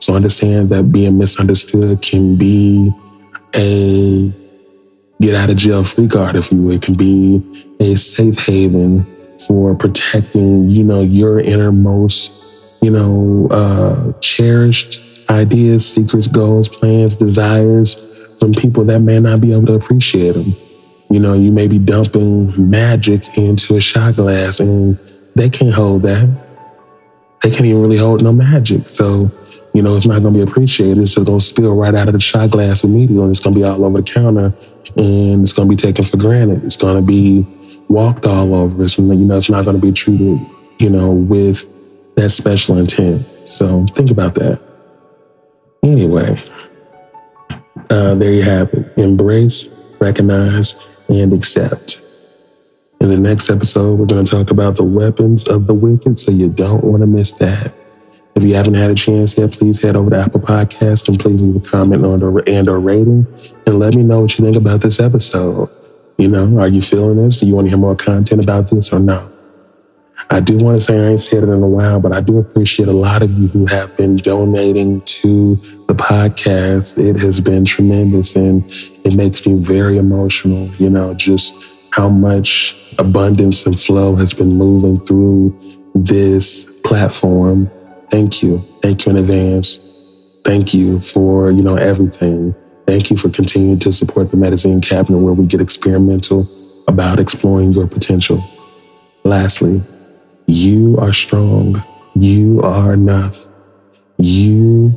So 0.00 0.14
understand 0.14 0.68
that 0.70 0.92
being 0.92 1.18
misunderstood 1.18 2.02
can 2.02 2.36
be 2.36 2.90
a 3.54 4.32
get 5.20 5.34
out 5.34 5.50
of 5.50 5.56
jail 5.56 5.84
free 5.84 6.08
card, 6.08 6.36
if 6.36 6.52
you 6.52 6.62
will. 6.62 6.72
It 6.72 6.82
can 6.82 6.94
be 6.94 7.42
a 7.80 7.96
safe 7.96 8.46
haven 8.46 9.06
for 9.46 9.74
protecting, 9.74 10.70
you 10.70 10.84
know, 10.84 11.00
your 11.00 11.40
innermost, 11.40 12.78
you 12.82 12.90
know, 12.90 13.48
uh, 13.50 14.12
cherished 14.20 15.02
ideas, 15.30 15.92
secrets, 15.92 16.26
goals, 16.26 16.68
plans, 16.68 17.14
desires 17.14 17.96
from 18.38 18.52
people 18.52 18.84
that 18.84 19.00
may 19.00 19.20
not 19.20 19.40
be 19.40 19.52
able 19.52 19.66
to 19.66 19.74
appreciate 19.74 20.32
them. 20.32 20.54
You 21.10 21.20
know, 21.20 21.34
you 21.34 21.52
may 21.52 21.66
be 21.66 21.78
dumping 21.78 22.70
magic 22.70 23.36
into 23.36 23.76
a 23.76 23.80
shot 23.80 24.16
glass 24.16 24.60
and 24.60 24.98
they 25.34 25.48
can't 25.48 25.74
hold 25.74 26.02
that. 26.02 26.28
They 27.42 27.50
can't 27.50 27.66
even 27.66 27.80
really 27.80 27.96
hold 27.96 28.22
no 28.22 28.32
magic. 28.32 28.88
So, 28.88 29.30
you 29.72 29.82
know, 29.82 29.96
it's 29.96 30.06
not 30.06 30.22
going 30.22 30.34
to 30.34 30.44
be 30.44 30.50
appreciated. 30.50 30.98
It's 30.98 31.14
just 31.14 31.26
going 31.26 31.38
to 31.38 31.44
spill 31.44 31.76
right 31.76 31.94
out 31.94 32.08
of 32.08 32.14
the 32.14 32.20
shot 32.20 32.50
glass 32.50 32.84
immediately. 32.84 33.22
And 33.22 33.30
it's 33.30 33.40
going 33.40 33.54
to 33.54 33.60
be 33.60 33.64
all 33.64 33.84
over 33.84 34.00
the 34.00 34.10
counter 34.10 34.52
and 34.96 35.42
it's 35.42 35.52
going 35.52 35.68
to 35.68 35.70
be 35.70 35.76
taken 35.76 36.04
for 36.04 36.16
granted. 36.16 36.64
It's 36.64 36.76
going 36.76 36.96
to 36.96 37.06
be 37.06 37.46
walked 37.88 38.26
all 38.26 38.54
over. 38.54 38.84
It's, 38.84 38.98
you 38.98 39.04
know, 39.04 39.36
it's 39.36 39.50
not 39.50 39.64
going 39.64 39.80
to 39.80 39.86
be 39.86 39.92
treated, 39.92 40.38
you 40.78 40.90
know, 40.90 41.10
with 41.10 41.64
that 42.16 42.30
special 42.30 42.78
intent. 42.78 43.22
So 43.46 43.86
think 43.94 44.10
about 44.10 44.34
that. 44.34 44.67
Anyway, 45.82 46.36
uh, 47.90 48.14
there 48.14 48.32
you 48.32 48.42
have 48.42 48.72
it. 48.74 48.92
Embrace, 48.96 49.96
recognize, 50.00 51.04
and 51.08 51.32
accept. 51.32 52.02
In 53.00 53.10
the 53.10 53.16
next 53.16 53.48
episode, 53.48 53.98
we're 53.98 54.06
going 54.06 54.24
to 54.24 54.30
talk 54.30 54.50
about 54.50 54.76
the 54.76 54.84
weapons 54.84 55.46
of 55.48 55.66
the 55.66 55.74
wicked, 55.74 56.18
so 56.18 56.32
you 56.32 56.48
don't 56.48 56.82
want 56.82 57.02
to 57.02 57.06
miss 57.06 57.32
that. 57.32 57.72
If 58.34 58.44
you 58.44 58.54
haven't 58.54 58.74
had 58.74 58.90
a 58.90 58.94
chance 58.94 59.38
yet, 59.38 59.52
please 59.52 59.82
head 59.82 59.96
over 59.96 60.10
to 60.10 60.16
Apple 60.16 60.40
Podcast 60.40 61.08
and 61.08 61.18
please 61.18 61.42
leave 61.42 61.56
a 61.56 61.60
comment 61.60 62.04
on 62.04 62.20
the, 62.20 62.42
and 62.46 62.68
or 62.68 62.78
rating 62.78 63.26
and 63.66 63.78
let 63.78 63.94
me 63.94 64.02
know 64.02 64.20
what 64.20 64.38
you 64.38 64.44
think 64.44 64.56
about 64.56 64.80
this 64.80 65.00
episode. 65.00 65.68
You 66.18 66.28
know, 66.28 66.58
are 66.58 66.68
you 66.68 66.82
feeling 66.82 67.16
this? 67.16 67.38
Do 67.38 67.46
you 67.46 67.54
want 67.54 67.66
to 67.66 67.70
hear 67.70 67.78
more 67.78 67.96
content 67.96 68.40
about 68.40 68.70
this 68.70 68.92
or 68.92 68.98
no? 69.00 69.28
I 70.30 70.40
do 70.40 70.58
want 70.58 70.76
to 70.76 70.80
say 70.80 70.98
I 70.98 71.10
ain't 71.10 71.20
said 71.20 71.42
it 71.42 71.48
in 71.48 71.62
a 71.62 71.68
while, 71.68 72.00
but 72.00 72.12
I 72.12 72.20
do 72.20 72.38
appreciate 72.38 72.88
a 72.88 72.92
lot 72.92 73.22
of 73.22 73.30
you 73.30 73.48
who 73.48 73.66
have 73.66 73.96
been 73.96 74.16
donating 74.16 75.00
to 75.02 75.56
the 75.86 75.94
podcast. 75.94 76.98
It 76.98 77.18
has 77.20 77.40
been 77.40 77.64
tremendous 77.64 78.36
and 78.36 78.62
it 79.04 79.14
makes 79.14 79.46
me 79.46 79.54
very 79.54 79.96
emotional, 79.96 80.68
you 80.74 80.90
know, 80.90 81.14
just 81.14 81.54
how 81.92 82.08
much 82.08 82.94
abundance 82.98 83.64
and 83.66 83.78
flow 83.78 84.16
has 84.16 84.34
been 84.34 84.56
moving 84.56 85.00
through 85.04 85.58
this 85.94 86.80
platform. 86.82 87.70
Thank 88.10 88.42
you. 88.42 88.58
Thank 88.82 89.06
you 89.06 89.10
in 89.10 89.18
advance. 89.18 89.78
Thank 90.44 90.74
you 90.74 91.00
for, 91.00 91.50
you 91.50 91.62
know, 91.62 91.76
everything. 91.76 92.54
Thank 92.86 93.10
you 93.10 93.16
for 93.16 93.28
continuing 93.28 93.78
to 93.80 93.92
support 93.92 94.30
the 94.30 94.36
Medizen 94.36 94.86
Cabinet 94.86 95.18
where 95.18 95.34
we 95.34 95.46
get 95.46 95.60
experimental 95.60 96.46
about 96.86 97.18
exploring 97.18 97.72
your 97.72 97.86
potential. 97.86 98.42
Lastly, 99.24 99.82
you 100.48 100.96
are 100.98 101.12
strong. 101.12 101.82
You 102.16 102.62
are 102.62 102.94
enough. 102.94 103.46
You 104.16 104.92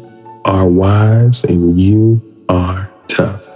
are 0.46 0.66
wise 0.66 1.44
and 1.44 1.78
you 1.78 2.22
are 2.48 2.90
tough. 3.08 3.51